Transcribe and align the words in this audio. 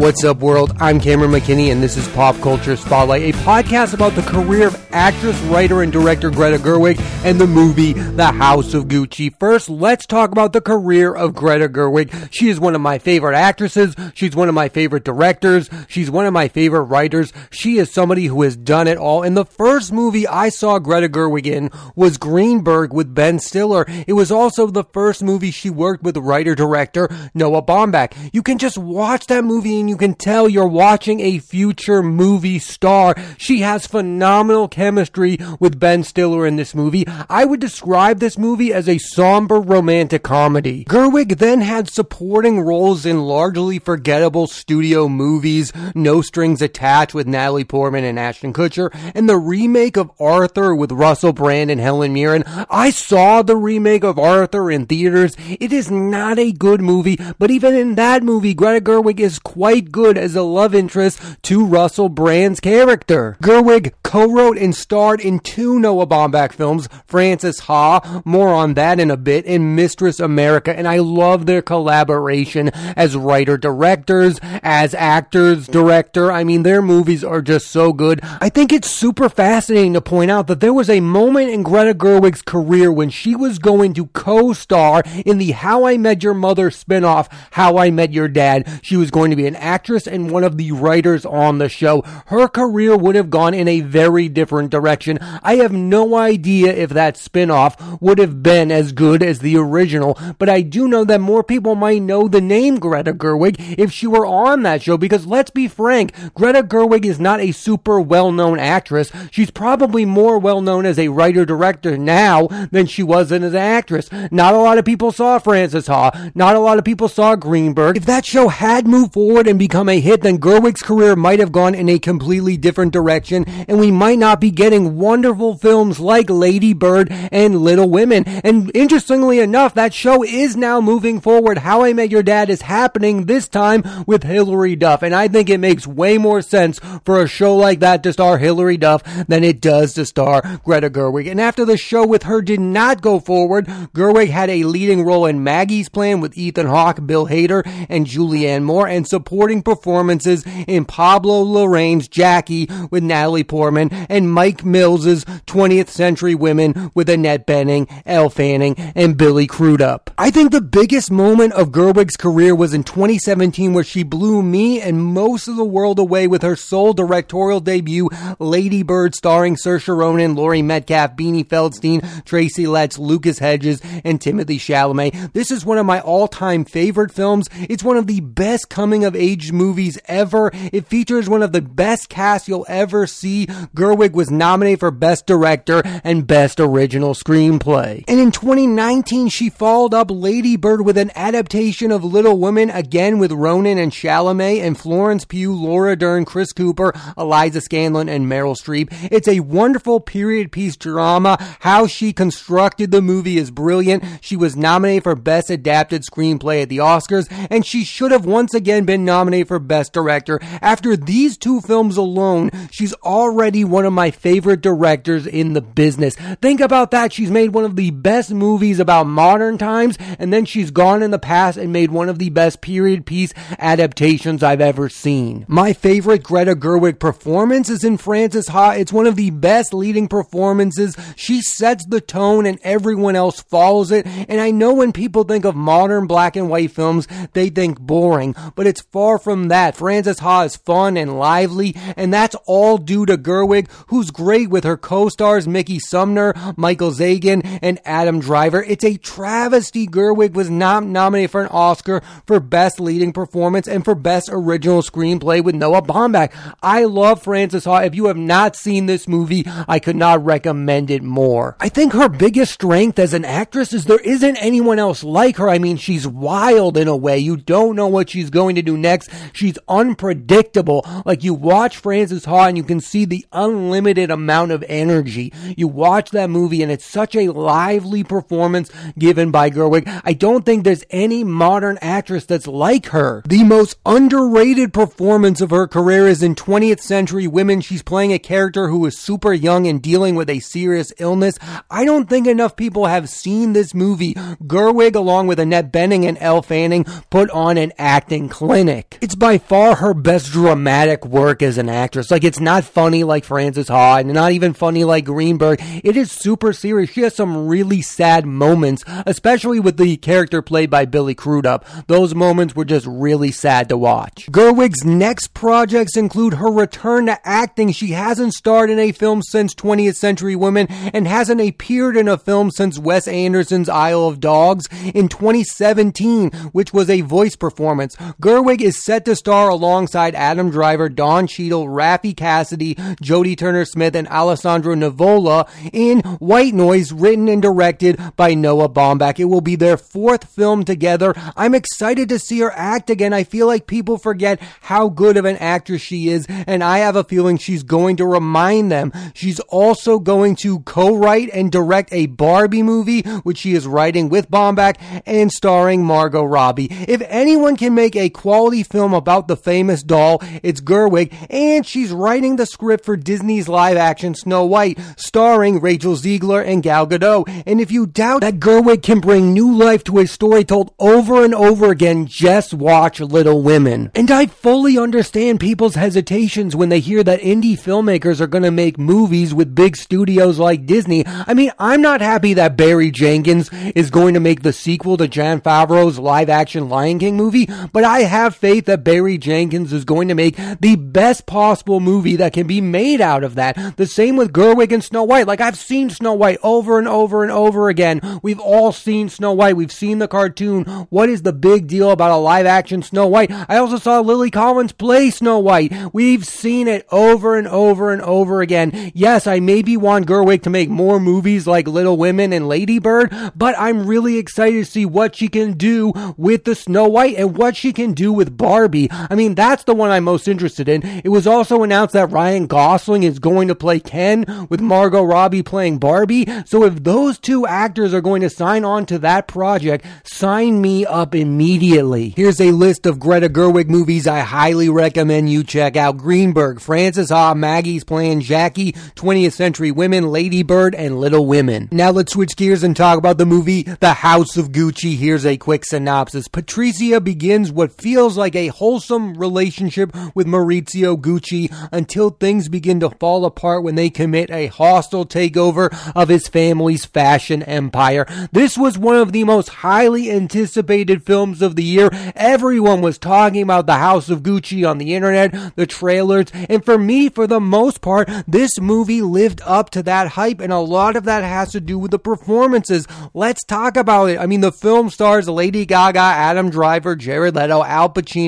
What's 0.00 0.22
up, 0.22 0.38
world? 0.38 0.74
I'm 0.78 1.00
Cameron 1.00 1.32
McKinney, 1.32 1.72
and 1.72 1.82
this 1.82 1.96
is 1.96 2.06
Pop 2.10 2.36
Culture 2.40 2.76
Spotlight, 2.76 3.34
a 3.34 3.36
podcast 3.38 3.94
about 3.94 4.14
the 4.14 4.22
career 4.22 4.68
of 4.68 4.86
actress, 4.92 5.36
writer, 5.40 5.82
and 5.82 5.90
director 5.90 6.30
Greta 6.30 6.56
Gerwig 6.56 7.00
and 7.24 7.40
the 7.40 7.48
movie 7.48 7.94
The 7.94 8.26
House 8.26 8.74
of 8.74 8.84
Gucci. 8.84 9.36
First, 9.40 9.68
let's 9.68 10.06
talk 10.06 10.30
about 10.30 10.52
the 10.52 10.60
career 10.60 11.12
of 11.12 11.34
Greta 11.34 11.68
Gerwig. 11.68 12.28
She 12.30 12.48
is 12.48 12.60
one 12.60 12.76
of 12.76 12.80
my 12.80 12.98
favorite 13.00 13.34
actresses. 13.34 13.96
She's 14.14 14.36
one 14.36 14.48
of 14.48 14.54
my 14.54 14.68
favorite 14.68 15.02
directors. 15.02 15.68
She's 15.88 16.12
one 16.12 16.26
of 16.26 16.32
my 16.32 16.46
favorite 16.46 16.82
writers. 16.82 17.32
She 17.50 17.78
is 17.78 17.90
somebody 17.90 18.26
who 18.26 18.42
has 18.42 18.56
done 18.56 18.86
it 18.86 18.98
all. 18.98 19.24
And 19.24 19.36
the 19.36 19.44
first 19.44 19.92
movie 19.92 20.28
I 20.28 20.50
saw 20.50 20.78
Greta 20.78 21.08
Gerwig 21.08 21.46
in 21.46 21.72
was 21.96 22.18
Greenberg 22.18 22.92
with 22.92 23.16
Ben 23.16 23.40
Stiller. 23.40 23.84
It 24.06 24.12
was 24.12 24.30
also 24.30 24.68
the 24.68 24.84
first 24.84 25.24
movie 25.24 25.50
she 25.50 25.70
worked 25.70 26.04
with 26.04 26.16
writer-director 26.16 27.08
Noah 27.34 27.62
Baumbach. 27.62 28.12
You 28.32 28.44
can 28.44 28.58
just 28.58 28.78
watch 28.78 29.26
that 29.26 29.42
movie 29.42 29.87
you 29.88 29.96
can 29.96 30.14
tell 30.14 30.48
you're 30.48 30.68
watching 30.68 31.20
a 31.20 31.38
future 31.38 32.02
movie 32.02 32.58
star. 32.58 33.14
She 33.36 33.60
has 33.60 33.86
phenomenal 33.86 34.68
chemistry 34.68 35.38
with 35.58 35.80
Ben 35.80 36.04
Stiller 36.04 36.46
in 36.46 36.56
this 36.56 36.74
movie. 36.74 37.06
I 37.28 37.44
would 37.44 37.60
describe 37.60 38.20
this 38.20 38.38
movie 38.38 38.72
as 38.72 38.88
a 38.88 38.98
somber 38.98 39.60
romantic 39.60 40.22
comedy. 40.22 40.84
Gerwig 40.84 41.38
then 41.38 41.60
had 41.60 41.88
supporting 41.88 42.60
roles 42.60 43.06
in 43.06 43.22
largely 43.22 43.78
forgettable 43.78 44.46
studio 44.46 45.08
movies, 45.08 45.72
No 45.94 46.20
Strings 46.20 46.62
Attached 46.62 47.14
with 47.14 47.26
Natalie 47.26 47.64
Portman 47.64 48.04
and 48.04 48.18
Ashton 48.18 48.52
Kutcher, 48.52 48.90
and 49.14 49.28
the 49.28 49.38
remake 49.38 49.96
of 49.96 50.10
Arthur 50.20 50.74
with 50.74 50.92
Russell 50.92 51.32
Brand 51.32 51.70
and 51.70 51.80
Helen 51.80 52.12
Mirren. 52.12 52.44
I 52.70 52.90
saw 52.90 53.42
the 53.42 53.56
remake 53.56 54.04
of 54.04 54.18
Arthur 54.18 54.70
in 54.70 54.86
theaters. 54.86 55.36
It 55.38 55.72
is 55.72 55.90
not 55.90 56.38
a 56.38 56.52
good 56.52 56.80
movie, 56.80 57.18
but 57.38 57.50
even 57.50 57.74
in 57.74 57.94
that 57.94 58.22
movie, 58.22 58.54
Greta 58.54 58.84
Gerwig 58.84 59.20
is 59.20 59.38
quite 59.38 59.77
quite 59.78 59.92
good 59.92 60.18
as 60.18 60.34
a 60.34 60.42
love 60.42 60.74
interest 60.74 61.20
to 61.42 61.64
Russell 61.64 62.08
Brand's 62.08 62.58
character. 62.60 63.36
Gerwig 63.42 63.92
co-wrote 64.02 64.58
and 64.58 64.74
starred 64.74 65.20
in 65.20 65.38
two 65.38 65.78
Noah 65.78 66.06
Baumbach 66.06 66.52
films, 66.52 66.88
Frances 67.06 67.60
Ha, 67.60 68.22
more 68.24 68.52
on 68.52 68.74
that 68.74 68.98
in 68.98 69.10
a 69.10 69.16
bit, 69.16 69.46
and 69.46 69.76
Mistress 69.76 70.18
America, 70.18 70.76
and 70.76 70.88
I 70.88 70.98
love 70.98 71.46
their 71.46 71.62
collaboration 71.62 72.70
as 72.96 73.16
writer-directors, 73.16 74.40
as 74.62 74.94
actors, 74.94 75.66
director. 75.66 76.32
I 76.32 76.42
mean, 76.42 76.62
their 76.62 76.82
movies 76.82 77.22
are 77.22 77.42
just 77.42 77.68
so 77.68 77.92
good. 77.92 78.20
I 78.40 78.48
think 78.48 78.72
it's 78.72 78.90
super 78.90 79.28
fascinating 79.28 79.92
to 79.92 80.00
point 80.00 80.30
out 80.30 80.46
that 80.48 80.60
there 80.60 80.72
was 80.72 80.90
a 80.90 81.00
moment 81.00 81.50
in 81.50 81.62
Greta 81.62 81.94
Gerwig's 81.94 82.42
career 82.42 82.90
when 82.90 83.10
she 83.10 83.36
was 83.36 83.58
going 83.58 83.94
to 83.94 84.06
co-star 84.06 85.02
in 85.24 85.38
the 85.38 85.52
How 85.52 85.86
I 85.86 85.96
Met 85.98 86.22
Your 86.22 86.34
Mother 86.34 86.70
spinoff, 86.70 87.28
How 87.52 87.78
I 87.78 87.90
Met 87.90 88.12
Your 88.12 88.28
Dad. 88.28 88.80
She 88.82 88.96
was 88.96 89.10
going 89.10 89.30
to 89.30 89.36
be 89.36 89.46
an 89.46 89.56
actress 89.68 90.06
and 90.06 90.30
one 90.30 90.44
of 90.44 90.56
the 90.56 90.72
writers 90.72 91.26
on 91.26 91.58
the 91.58 91.68
show. 91.68 92.02
Her 92.26 92.48
career 92.48 92.96
would 92.96 93.14
have 93.14 93.28
gone 93.28 93.52
in 93.52 93.68
a 93.68 93.80
very 93.82 94.28
different 94.28 94.70
direction. 94.70 95.18
I 95.42 95.56
have 95.56 95.72
no 95.72 96.16
idea 96.16 96.72
if 96.72 96.90
that 96.90 97.16
spinoff 97.16 98.00
would 98.00 98.18
have 98.18 98.42
been 98.42 98.72
as 98.72 98.92
good 98.92 99.22
as 99.22 99.40
the 99.40 99.56
original, 99.56 100.18
but 100.38 100.48
I 100.48 100.62
do 100.62 100.88
know 100.88 101.04
that 101.04 101.20
more 101.20 101.44
people 101.44 101.74
might 101.74 102.02
know 102.02 102.28
the 102.28 102.40
name 102.40 102.78
Greta 102.78 103.12
Gerwig 103.12 103.56
if 103.78 103.92
she 103.92 104.06
were 104.06 104.24
on 104.24 104.62
that 104.62 104.82
show 104.82 104.96
because 104.96 105.26
let's 105.26 105.50
be 105.50 105.68
frank, 105.68 106.14
Greta 106.34 106.62
Gerwig 106.62 107.04
is 107.04 107.20
not 107.20 107.40
a 107.40 107.52
super 107.52 108.00
well-known 108.00 108.58
actress. 108.58 109.12
She's 109.30 109.50
probably 109.50 110.04
more 110.06 110.38
well-known 110.38 110.86
as 110.86 110.98
a 110.98 111.08
writer-director 111.08 111.98
now 111.98 112.46
than 112.70 112.86
she 112.86 113.02
was 113.02 113.30
as 113.30 113.42
an 113.42 113.54
actress. 113.54 114.08
Not 114.30 114.54
a 114.54 114.58
lot 114.58 114.78
of 114.78 114.84
people 114.84 115.12
saw 115.12 115.38
Frances 115.38 115.88
Ha. 115.88 116.30
Not 116.34 116.56
a 116.56 116.60
lot 116.60 116.78
of 116.78 116.84
people 116.84 117.08
saw 117.08 117.36
Greenberg. 117.36 117.96
If 117.96 118.06
that 118.06 118.24
show 118.24 118.48
had 118.48 118.86
moved 118.86 119.12
forward 119.12 119.46
and 119.46 119.57
become 119.58 119.88
a 119.88 120.00
hit, 120.00 120.22
then 120.22 120.38
Gerwig's 120.38 120.82
career 120.82 121.16
might 121.16 121.40
have 121.40 121.52
gone 121.52 121.74
in 121.74 121.88
a 121.88 121.98
completely 121.98 122.56
different 122.56 122.92
direction, 122.92 123.44
and 123.46 123.78
we 123.78 123.90
might 123.90 124.18
not 124.18 124.40
be 124.40 124.50
getting 124.50 124.96
wonderful 124.96 125.56
films 125.56 126.00
like 126.00 126.30
Lady 126.30 126.72
Bird 126.72 127.08
and 127.10 127.60
Little 127.60 127.90
Women. 127.90 128.24
And 128.26 128.70
interestingly 128.74 129.40
enough, 129.40 129.74
that 129.74 129.92
show 129.92 130.22
is 130.22 130.56
now 130.56 130.80
moving 130.80 131.20
forward. 131.20 131.58
How 131.58 131.82
I 131.82 131.92
Met 131.92 132.10
Your 132.10 132.22
Dad 132.22 132.50
is 132.50 132.62
happening 132.62 133.26
this 133.26 133.48
time 133.48 133.82
with 134.06 134.22
Hilary 134.22 134.76
Duff, 134.76 135.02
and 135.02 135.14
I 135.14 135.28
think 135.28 135.50
it 135.50 135.58
makes 135.58 135.86
way 135.86 136.18
more 136.18 136.42
sense 136.42 136.78
for 137.04 137.20
a 137.20 137.26
show 137.28 137.54
like 137.56 137.80
that 137.80 138.02
to 138.04 138.12
star 138.12 138.38
Hilary 138.38 138.76
Duff 138.76 139.02
than 139.26 139.44
it 139.44 139.60
does 139.60 139.94
to 139.94 140.06
star 140.06 140.60
Greta 140.64 140.90
Gerwig. 140.90 141.30
And 141.30 141.40
after 141.40 141.64
the 141.64 141.76
show 141.76 142.06
with 142.06 142.24
her 142.24 142.40
did 142.40 142.60
not 142.60 143.02
go 143.02 143.18
forward, 143.20 143.66
Gerwig 143.66 144.28
had 144.28 144.50
a 144.50 144.64
leading 144.64 145.04
role 145.04 145.26
in 145.26 145.42
Maggie's 145.42 145.88
Plan 145.88 146.20
with 146.20 146.36
Ethan 146.36 146.66
Hawke, 146.66 147.04
Bill 147.06 147.26
Hader, 147.26 147.62
and 147.88 148.06
Julianne 148.06 148.62
Moore, 148.62 148.86
and 148.86 149.06
support 149.06 149.47
supporting 149.48 149.62
performances 149.62 150.44
in 150.66 150.84
Pablo 150.84 151.42
Larraín's 151.42 152.06
Jackie 152.06 152.68
with 152.90 153.02
Natalie 153.02 153.44
Portman 153.44 153.88
and 154.10 154.30
Mike 154.30 154.62
Mills's 154.62 155.24
20th 155.24 155.88
Century 155.88 156.34
Women 156.34 156.90
with 156.94 157.08
Annette 157.08 157.46
Bening, 157.46 157.88
Elle 158.04 158.28
Fanning, 158.28 158.74
and 158.94 159.16
Billy 159.16 159.46
Crudup. 159.46 160.10
I 160.18 160.30
think 160.30 160.52
the 160.52 160.60
biggest 160.60 161.10
moment 161.10 161.54
of 161.54 161.70
Gerwig's 161.70 162.18
career 162.18 162.54
was 162.54 162.74
in 162.74 162.84
2017 162.84 163.72
where 163.72 163.84
she 163.84 164.02
blew 164.02 164.42
me 164.42 164.82
and 164.82 165.02
most 165.02 165.48
of 165.48 165.56
the 165.56 165.64
world 165.64 165.98
away 165.98 166.26
with 166.26 166.42
her 166.42 166.56
sole 166.56 166.92
directorial 166.92 167.60
debut, 167.60 168.10
Lady 168.38 168.82
Bird, 168.82 169.14
starring 169.14 169.56
Saoirse 169.56 169.96
Ronan, 169.96 170.34
Laurie 170.34 170.60
Metcalf, 170.60 171.16
Beanie 171.16 171.46
Feldstein, 171.46 172.24
Tracy 172.26 172.66
Letts, 172.66 172.98
Lucas 172.98 173.38
Hedges, 173.38 173.80
and 174.04 174.20
Timothy 174.20 174.58
Chalamet. 174.58 175.32
This 175.32 175.50
is 175.50 175.64
one 175.64 175.78
of 175.78 175.86
my 175.86 176.00
all-time 176.00 176.66
favorite 176.66 177.12
films. 177.12 177.48
It's 177.54 177.82
one 177.82 177.96
of 177.96 178.06
the 178.06 178.20
best 178.20 178.68
coming 178.68 179.04
movies 179.36 179.98
ever. 180.06 180.50
It 180.72 180.86
features 180.86 181.28
one 181.28 181.42
of 181.42 181.52
the 181.52 181.62
best 181.62 182.08
casts 182.08 182.48
you'll 182.48 182.66
ever 182.68 183.06
see. 183.06 183.46
Gerwig 183.74 184.12
was 184.12 184.30
nominated 184.30 184.80
for 184.80 184.90
Best 184.90 185.26
Director 185.26 185.82
and 186.04 186.26
Best 186.26 186.60
Original 186.60 187.14
Screenplay. 187.14 188.04
And 188.08 188.18
in 188.18 188.30
2019, 188.30 189.28
she 189.28 189.50
followed 189.50 189.94
up 189.94 190.10
Lady 190.10 190.56
Bird 190.56 190.84
with 190.84 190.96
an 190.96 191.10
adaptation 191.14 191.90
of 191.90 192.04
Little 192.04 192.38
Women, 192.38 192.70
again 192.70 193.18
with 193.18 193.32
Ronan 193.32 193.78
and 193.78 193.92
Chalamet 193.92 194.62
and 194.62 194.78
Florence 194.78 195.24
Pugh, 195.24 195.52
Laura 195.52 195.96
Dern, 195.96 196.24
Chris 196.24 196.52
Cooper, 196.52 196.92
Eliza 197.16 197.60
Scanlen, 197.60 198.08
and 198.08 198.26
Meryl 198.26 198.56
Streep. 198.56 198.88
It's 199.10 199.28
a 199.28 199.40
wonderful 199.40 200.00
period 200.00 200.52
piece 200.52 200.76
drama. 200.76 201.36
How 201.60 201.86
she 201.86 202.12
constructed 202.12 202.90
the 202.90 203.02
movie 203.02 203.38
is 203.38 203.50
brilliant. 203.50 204.04
She 204.20 204.36
was 204.36 204.56
nominated 204.56 205.02
for 205.02 205.14
Best 205.14 205.50
Adapted 205.50 206.02
Screenplay 206.02 206.62
at 206.62 206.68
the 206.68 206.78
Oscars, 206.78 207.26
and 207.50 207.66
she 207.66 207.84
should 207.84 208.10
have 208.10 208.24
once 208.24 208.54
again 208.54 208.84
been 208.84 209.04
nominated 209.04 209.17
nominated 209.18 209.48
for 209.48 209.58
Best 209.58 209.92
Director. 209.92 210.38
After 210.62 210.96
these 210.96 211.36
two 211.36 211.60
films 211.60 211.96
alone, 211.96 212.50
she's 212.70 212.94
already 213.02 213.64
one 213.64 213.84
of 213.84 213.92
my 213.92 214.12
favorite 214.12 214.60
directors 214.60 215.26
in 215.26 215.54
the 215.54 215.60
business. 215.60 216.14
Think 216.40 216.60
about 216.60 216.92
that. 216.92 217.12
She's 217.12 217.32
made 217.32 217.52
one 217.52 217.64
of 217.64 217.74
the 217.74 217.90
best 217.90 218.30
movies 218.30 218.78
about 218.78 219.08
modern 219.08 219.58
times, 219.58 219.98
and 220.20 220.32
then 220.32 220.44
she's 220.44 220.70
gone 220.70 221.02
in 221.02 221.10
the 221.10 221.18
past 221.18 221.58
and 221.58 221.72
made 221.72 221.90
one 221.90 222.08
of 222.08 222.20
the 222.20 222.30
best 222.30 222.60
period 222.60 223.06
piece 223.06 223.34
adaptations 223.58 224.44
I've 224.44 224.60
ever 224.60 224.88
seen. 224.88 225.44
My 225.48 225.72
favorite 225.72 226.22
Greta 226.22 226.54
Gerwig 226.54 227.00
performance 227.00 227.68
is 227.68 227.82
in 227.82 227.96
Frances 227.96 228.46
Ha. 228.48 228.72
It's 228.72 228.92
one 228.92 229.08
of 229.08 229.16
the 229.16 229.30
best 229.30 229.74
leading 229.74 230.06
performances. 230.06 230.96
She 231.16 231.40
sets 231.42 231.84
the 231.86 232.00
tone 232.00 232.46
and 232.46 232.60
everyone 232.62 233.16
else 233.16 233.40
follows 233.40 233.90
it. 233.90 234.06
And 234.06 234.40
I 234.40 234.52
know 234.52 234.74
when 234.74 234.92
people 234.92 235.24
think 235.24 235.44
of 235.44 235.56
modern 235.56 236.06
black 236.06 236.36
and 236.36 236.48
white 236.48 236.70
films, 236.70 237.08
they 237.32 237.48
think 237.48 237.80
boring, 237.80 238.36
but 238.54 238.68
it's 238.68 238.82
far 238.82 239.07
far 239.08 239.18
from 239.18 239.48
that. 239.48 239.74
Frances 239.74 240.18
Ha 240.18 240.42
is 240.42 240.56
fun 240.56 240.98
and 240.98 241.18
lively, 241.18 241.74
and 241.96 242.12
that's 242.12 242.36
all 242.46 242.76
due 242.76 243.06
to 243.06 243.16
Gerwig, 243.16 243.70
who's 243.86 244.10
great 244.10 244.50
with 244.50 244.64
her 244.64 244.76
co-stars 244.76 245.48
Mickey 245.48 245.78
Sumner, 245.78 246.34
Michael 246.58 246.90
Zegen, 246.90 247.58
and 247.62 247.80
Adam 247.86 248.20
Driver. 248.20 248.62
It's 248.62 248.84
a 248.84 248.98
travesty 248.98 249.86
Gerwig 249.86 250.34
was 250.34 250.50
not 250.50 250.84
nominated 250.84 251.30
for 251.30 251.40
an 251.40 251.48
Oscar 251.48 252.02
for 252.26 252.38
Best 252.38 252.80
Leading 252.80 253.14
Performance 253.14 253.66
and 253.66 253.82
for 253.82 253.94
Best 253.94 254.28
Original 254.30 254.82
Screenplay 254.82 255.42
with 255.42 255.54
Noah 255.54 255.80
Baumbach. 255.80 256.30
I 256.62 256.84
love 256.84 257.22
Frances 257.22 257.64
Ha. 257.64 257.78
If 257.78 257.94
you 257.94 258.08
have 258.08 258.18
not 258.18 258.56
seen 258.56 258.84
this 258.84 259.08
movie, 259.08 259.46
I 259.66 259.78
could 259.78 259.96
not 259.96 260.22
recommend 260.22 260.90
it 260.90 261.02
more. 261.02 261.56
I 261.60 261.70
think 261.70 261.94
her 261.94 262.10
biggest 262.10 262.52
strength 262.52 262.98
as 262.98 263.14
an 263.14 263.24
actress 263.24 263.72
is 263.72 263.86
there 263.86 263.98
isn't 264.00 264.36
anyone 264.36 264.78
else 264.78 265.02
like 265.02 265.38
her. 265.38 265.48
I 265.48 265.58
mean, 265.58 265.78
she's 265.78 266.06
wild 266.06 266.76
in 266.76 266.88
a 266.88 266.96
way. 266.96 267.16
You 267.16 267.38
don't 267.38 267.74
know 267.74 267.88
what 267.88 268.10
she's 268.10 268.28
going 268.28 268.56
to 268.56 268.62
do 268.62 268.76
next 268.76 268.97
She's 269.32 269.58
unpredictable. 269.68 270.84
Like 271.04 271.22
you 271.22 271.34
watch 271.34 271.76
Frances 271.76 272.24
Ha 272.24 272.46
and 272.46 272.56
you 272.56 272.64
can 272.64 272.80
see 272.80 273.04
the 273.04 273.26
unlimited 273.32 274.10
amount 274.10 274.52
of 274.52 274.64
energy. 274.68 275.32
You 275.56 275.68
watch 275.68 276.10
that 276.10 276.30
movie 276.30 276.62
and 276.62 276.72
it's 276.72 276.84
such 276.84 277.14
a 277.14 277.28
lively 277.28 278.02
performance 278.02 278.70
given 278.98 279.30
by 279.30 279.50
Gerwig. 279.50 280.02
I 280.04 280.12
don't 280.14 280.44
think 280.44 280.64
there's 280.64 280.84
any 280.90 281.24
modern 281.24 281.78
actress 281.80 282.26
that's 282.26 282.46
like 282.46 282.86
her. 282.86 283.22
The 283.28 283.44
most 283.44 283.76
underrated 283.84 284.72
performance 284.72 285.40
of 285.40 285.50
her 285.50 285.66
career 285.66 286.08
is 286.08 286.22
in 286.22 286.34
20th 286.34 286.80
Century 286.80 287.26
Women. 287.26 287.60
She's 287.60 287.82
playing 287.82 288.12
a 288.12 288.18
character 288.18 288.68
who 288.68 288.84
is 288.86 288.98
super 288.98 289.32
young 289.32 289.66
and 289.66 289.82
dealing 289.82 290.14
with 290.14 290.30
a 290.30 290.40
serious 290.40 290.92
illness. 290.98 291.38
I 291.70 291.84
don't 291.84 292.08
think 292.08 292.26
enough 292.26 292.56
people 292.56 292.86
have 292.86 293.08
seen 293.08 293.52
this 293.52 293.74
movie. 293.74 294.14
Gerwig, 294.14 294.94
along 294.94 295.26
with 295.26 295.38
Annette 295.38 295.72
Bening 295.72 296.04
and 296.04 296.18
Elle 296.20 296.42
Fanning, 296.42 296.84
put 297.10 297.30
on 297.30 297.58
an 297.58 297.72
acting 297.78 298.28
clinic. 298.28 298.87
Dramatic. 298.90 299.04
It's 299.04 299.14
by 299.14 299.38
far 299.38 299.76
her 299.76 299.94
best 299.94 300.32
dramatic 300.32 301.04
work 301.04 301.42
as 301.42 301.58
an 301.58 301.68
actress. 301.68 302.10
Like, 302.10 302.24
it's 302.24 302.40
not 302.40 302.64
funny 302.64 303.04
like 303.04 303.24
Frances 303.24 303.68
Ha, 303.68 303.98
and 303.98 304.12
not 304.12 304.32
even 304.32 304.52
funny 304.54 304.84
like 304.84 305.04
Greenberg. 305.04 305.60
It 305.84 305.96
is 305.96 306.10
super 306.10 306.52
serious. 306.52 306.90
She 306.90 307.02
has 307.02 307.14
some 307.14 307.46
really 307.46 307.82
sad 307.82 308.26
moments, 308.26 308.84
especially 309.06 309.60
with 309.60 309.76
the 309.76 309.96
character 309.96 310.42
played 310.42 310.70
by 310.70 310.84
Billy 310.84 311.14
Crudup. 311.14 311.64
Those 311.86 312.14
moments 312.14 312.54
were 312.54 312.64
just 312.64 312.86
really 312.86 313.30
sad 313.30 313.68
to 313.68 313.76
watch. 313.76 314.26
Gerwig's 314.30 314.84
next 314.84 315.34
projects 315.34 315.96
include 315.96 316.34
her 316.34 316.50
return 316.50 317.06
to 317.06 317.18
acting. 317.26 317.72
She 317.72 317.88
hasn't 317.88 318.34
starred 318.34 318.70
in 318.70 318.78
a 318.78 318.92
film 318.92 319.22
since 319.22 319.54
20th 319.54 319.96
Century 319.96 320.36
Women 320.36 320.66
and 320.92 321.06
hasn't 321.06 321.40
appeared 321.40 321.96
in 321.96 322.08
a 322.08 322.18
film 322.18 322.50
since 322.50 322.78
Wes 322.78 323.08
Anderson's 323.08 323.68
Isle 323.68 324.06
of 324.06 324.20
Dogs 324.20 324.68
in 324.94 325.08
2017, 325.08 326.30
which 326.52 326.72
was 326.72 326.90
a 326.90 327.02
voice 327.02 327.36
performance. 327.36 327.96
Gerwig 328.20 328.60
is 328.60 328.77
set 328.84 329.04
to 329.04 329.16
star 329.16 329.48
alongside 329.48 330.14
Adam 330.14 330.50
Driver, 330.50 330.88
Don 330.88 331.26
Cheadle, 331.26 331.66
Raffey 331.66 332.16
Cassidy, 332.16 332.74
Jodie 333.02 333.36
Turner 333.36 333.64
Smith, 333.64 333.94
and 333.94 334.08
Alessandro 334.08 334.74
Nivola 334.74 335.48
in 335.72 336.00
White 336.18 336.54
Noise, 336.54 336.92
written 336.92 337.28
and 337.28 337.42
directed 337.42 338.00
by 338.16 338.34
Noah 338.34 338.68
Baumbach. 338.68 339.18
It 339.18 339.26
will 339.26 339.40
be 339.40 339.56
their 339.56 339.76
fourth 339.76 340.24
film 340.24 340.64
together. 340.64 341.14
I'm 341.36 341.54
excited 341.54 342.08
to 342.08 342.18
see 342.18 342.40
her 342.40 342.52
act 342.52 342.90
again. 342.90 343.12
I 343.12 343.24
feel 343.24 343.46
like 343.46 343.66
people 343.66 343.98
forget 343.98 344.40
how 344.62 344.88
good 344.88 345.16
of 345.16 345.24
an 345.24 345.36
actress 345.36 345.82
she 345.82 346.08
is, 346.08 346.26
and 346.28 346.62
I 346.62 346.78
have 346.78 346.96
a 346.96 347.04
feeling 347.04 347.36
she's 347.36 347.62
going 347.62 347.96
to 347.96 348.06
remind 348.06 348.70
them. 348.70 348.92
She's 349.14 349.40
also 349.40 349.98
going 349.98 350.36
to 350.36 350.60
co-write 350.60 351.30
and 351.32 351.50
direct 351.50 351.92
a 351.92 352.06
Barbie 352.06 352.62
movie, 352.62 353.02
which 353.02 353.38
she 353.38 353.54
is 353.54 353.66
writing 353.66 354.08
with 354.08 354.30
Baumbach 354.30 354.76
and 355.06 355.32
starring 355.32 355.84
Margot 355.84 356.24
Robbie. 356.24 356.68
If 356.70 357.02
anyone 357.06 357.56
can 357.56 357.74
make 357.74 357.96
a 357.96 358.10
quality 358.10 358.62
film 358.70 358.94
about 358.94 359.28
the 359.28 359.36
famous 359.36 359.82
doll, 359.82 360.22
it's 360.42 360.60
Gerwig, 360.60 361.12
and 361.30 361.66
she's 361.66 361.90
writing 361.90 362.36
the 362.36 362.46
script 362.46 362.84
for 362.84 362.96
Disney's 362.96 363.48
live 363.48 363.76
action 363.76 364.14
Snow 364.14 364.44
White, 364.44 364.78
starring 364.96 365.60
Rachel 365.60 365.94
Zegler 365.94 366.46
and 366.46 366.62
Gal 366.62 366.86
Gadot. 366.86 367.42
And 367.46 367.60
if 367.60 367.70
you 367.70 367.86
doubt 367.86 368.20
that 368.20 368.40
Gerwig 368.40 368.82
can 368.82 369.00
bring 369.00 369.32
new 369.32 369.52
life 369.52 369.84
to 369.84 369.98
a 369.98 370.06
story 370.06 370.44
told 370.44 370.72
over 370.78 371.24
and 371.24 371.34
over 371.34 371.70
again, 371.70 372.06
just 372.06 372.54
watch 372.54 373.00
Little 373.00 373.42
Women. 373.42 373.90
And 373.94 374.10
I 374.10 374.26
fully 374.26 374.78
understand 374.78 375.40
people's 375.40 375.74
hesitations 375.74 376.56
when 376.56 376.68
they 376.68 376.80
hear 376.80 377.02
that 377.04 377.20
indie 377.20 377.58
filmmakers 377.58 378.20
are 378.20 378.26
going 378.26 378.44
to 378.44 378.50
make 378.50 378.78
movies 378.78 379.34
with 379.34 379.54
big 379.54 379.76
studios 379.76 380.38
like 380.38 380.66
Disney. 380.66 381.04
I 381.06 381.34
mean, 381.34 381.52
I'm 381.58 381.80
not 381.80 382.00
happy 382.00 382.34
that 382.34 382.56
Barry 382.56 382.90
Jenkins 382.90 383.50
is 383.74 383.90
going 383.90 384.14
to 384.14 384.20
make 384.20 384.42
the 384.42 384.52
sequel 384.52 384.96
to 384.96 385.08
Jon 385.08 385.40
Favreau's 385.40 385.98
live 385.98 386.28
action 386.28 386.68
Lion 386.68 386.98
King 386.98 387.16
movie, 387.16 387.48
but 387.72 387.84
I 387.84 388.00
have 388.00 388.34
faith 388.34 388.57
that 388.66 388.84
Barry 388.84 389.18
Jenkins 389.18 389.72
is 389.72 389.84
going 389.84 390.08
to 390.08 390.14
make 390.14 390.36
the 390.60 390.76
best 390.76 391.26
possible 391.26 391.80
movie 391.80 392.16
that 392.16 392.32
can 392.32 392.46
be 392.46 392.60
made 392.60 393.00
out 393.00 393.24
of 393.24 393.34
that. 393.36 393.76
The 393.76 393.86
same 393.86 394.16
with 394.16 394.32
Gerwig 394.32 394.72
and 394.72 394.82
Snow 394.82 395.04
White. 395.04 395.26
Like, 395.26 395.40
I've 395.40 395.58
seen 395.58 395.90
Snow 395.90 396.14
White 396.14 396.38
over 396.42 396.78
and 396.78 396.88
over 396.88 397.22
and 397.22 397.32
over 397.32 397.68
again. 397.68 398.20
We've 398.22 398.40
all 398.40 398.72
seen 398.72 399.08
Snow 399.08 399.32
White. 399.32 399.56
We've 399.56 399.72
seen 399.72 399.98
the 399.98 400.08
cartoon. 400.08 400.64
What 400.90 401.08
is 401.08 401.22
the 401.22 401.32
big 401.32 401.66
deal 401.66 401.90
about 401.90 402.10
a 402.10 402.16
live 402.16 402.46
action 402.46 402.82
Snow 402.82 403.06
White? 403.06 403.30
I 403.30 403.56
also 403.56 403.78
saw 403.78 404.00
Lily 404.00 404.30
Collins 404.30 404.72
play 404.72 405.10
Snow 405.10 405.38
White. 405.38 405.72
We've 405.92 406.24
seen 406.24 406.68
it 406.68 406.86
over 406.90 407.36
and 407.36 407.48
over 407.48 407.92
and 407.92 408.02
over 408.02 408.40
again. 408.40 408.92
Yes, 408.94 409.26
I 409.26 409.40
maybe 409.40 409.76
want 409.76 410.06
Gerwig 410.06 410.42
to 410.42 410.50
make 410.50 410.68
more 410.68 411.00
movies 411.00 411.46
like 411.46 411.68
Little 411.68 411.96
Women 411.96 412.32
and 412.32 412.48
Lady 412.48 412.78
Bird, 412.78 413.12
but 413.34 413.54
I'm 413.58 413.86
really 413.86 414.18
excited 414.18 414.64
to 414.64 414.70
see 414.70 414.86
what 414.86 415.16
she 415.16 415.28
can 415.28 415.52
do 415.52 415.92
with 416.16 416.44
the 416.44 416.54
Snow 416.54 416.88
White 416.88 417.16
and 417.16 417.36
what 417.36 417.56
she 417.56 417.72
can 417.72 417.92
do 417.92 418.12
with 418.12 418.36
Barbie. 418.48 418.88
I 418.90 419.14
mean, 419.14 419.34
that's 419.34 419.64
the 419.64 419.74
one 419.74 419.90
I'm 419.90 420.04
most 420.04 420.26
interested 420.26 420.70
in. 420.70 420.82
It 421.04 421.10
was 421.10 421.26
also 421.26 421.62
announced 421.62 421.92
that 421.92 422.10
Ryan 422.10 422.46
Gosling 422.46 423.02
is 423.02 423.18
going 423.18 423.48
to 423.48 423.54
play 423.54 423.78
Ken 423.78 424.46
with 424.48 424.62
Margot 424.62 425.02
Robbie 425.02 425.42
playing 425.42 425.80
Barbie. 425.80 426.26
So 426.46 426.64
if 426.64 426.82
those 426.82 427.18
two 427.18 427.46
actors 427.46 427.92
are 427.92 428.00
going 428.00 428.22
to 428.22 428.30
sign 428.30 428.64
on 428.64 428.86
to 428.86 428.98
that 429.00 429.28
project, 429.28 429.84
sign 430.02 430.62
me 430.62 430.86
up 430.86 431.14
immediately. 431.14 432.14
Here's 432.16 432.40
a 432.40 432.52
list 432.52 432.86
of 432.86 432.98
Greta 432.98 433.28
Gerwig 433.28 433.68
movies 433.68 434.06
I 434.06 434.20
highly 434.20 434.70
recommend 434.70 435.30
you 435.30 435.44
check 435.44 435.76
out. 435.76 435.98
Greenberg, 435.98 436.62
Frances 436.62 437.10
Ha, 437.10 437.34
Maggie's 437.34 437.84
Playing 437.84 438.22
Jackie, 438.22 438.72
20th 438.72 439.34
Century 439.34 439.72
Women, 439.72 440.08
Lady 440.10 440.42
Bird, 440.42 440.74
and 440.74 440.98
Little 440.98 441.26
Women. 441.26 441.68
Now 441.70 441.90
let's 441.90 442.14
switch 442.14 442.34
gears 442.34 442.62
and 442.62 442.74
talk 442.74 442.96
about 442.96 443.18
the 443.18 443.26
movie 443.26 443.64
The 443.64 443.92
House 443.92 444.38
of 444.38 444.52
Gucci. 444.52 444.96
Here's 444.96 445.26
a 445.26 445.36
quick 445.36 445.66
synopsis. 445.66 446.28
Patricia 446.28 446.98
begins 446.98 447.52
what 447.52 447.78
feels 447.78 448.16
like 448.16 448.37
a 448.38 448.48
wholesome 448.48 449.14
relationship 449.14 449.92
with 450.14 450.26
Maurizio 450.26 450.96
Gucci 450.96 451.52
until 451.72 452.10
things 452.10 452.48
begin 452.48 452.78
to 452.80 452.90
fall 452.90 453.24
apart 453.24 453.64
when 453.64 453.74
they 453.74 453.90
commit 453.90 454.30
a 454.30 454.46
hostile 454.46 455.04
takeover 455.04 455.68
of 455.96 456.08
his 456.08 456.28
family's 456.28 456.84
fashion 456.84 457.42
empire. 457.42 458.06
This 458.30 458.56
was 458.56 458.78
one 458.78 458.96
of 458.96 459.12
the 459.12 459.24
most 459.24 459.48
highly 459.48 460.10
anticipated 460.10 461.04
films 461.04 461.42
of 461.42 461.56
the 461.56 461.64
year. 461.64 461.90
Everyone 462.14 462.80
was 462.80 462.98
talking 462.98 463.42
about 463.42 463.66
the 463.66 463.74
House 463.74 464.08
of 464.08 464.22
Gucci 464.22 464.68
on 464.68 464.78
the 464.78 464.94
internet, 464.94 465.56
the 465.56 465.66
trailers, 465.66 466.26
and 466.48 466.64
for 466.64 466.78
me, 466.78 467.08
for 467.08 467.26
the 467.26 467.40
most 467.40 467.80
part, 467.80 468.08
this 468.26 468.60
movie 468.60 469.02
lived 469.02 469.40
up 469.44 469.70
to 469.70 469.82
that 469.82 470.08
hype, 470.08 470.40
and 470.40 470.52
a 470.52 470.58
lot 470.58 470.96
of 470.96 471.04
that 471.04 471.24
has 471.24 471.52
to 471.52 471.60
do 471.60 471.78
with 471.78 471.90
the 471.90 471.98
performances. 471.98 472.86
Let's 473.14 473.44
talk 473.44 473.76
about 473.76 474.10
it. 474.10 474.20
I 474.20 474.26
mean, 474.26 474.40
the 474.40 474.52
film 474.52 474.90
stars 474.90 475.28
Lady 475.28 475.66
Gaga, 475.66 475.98
Adam 475.98 476.50
Driver, 476.50 476.94
Jared 476.96 477.34
Leto, 477.34 477.64
Al 477.64 477.90
Pacino, 477.90 478.27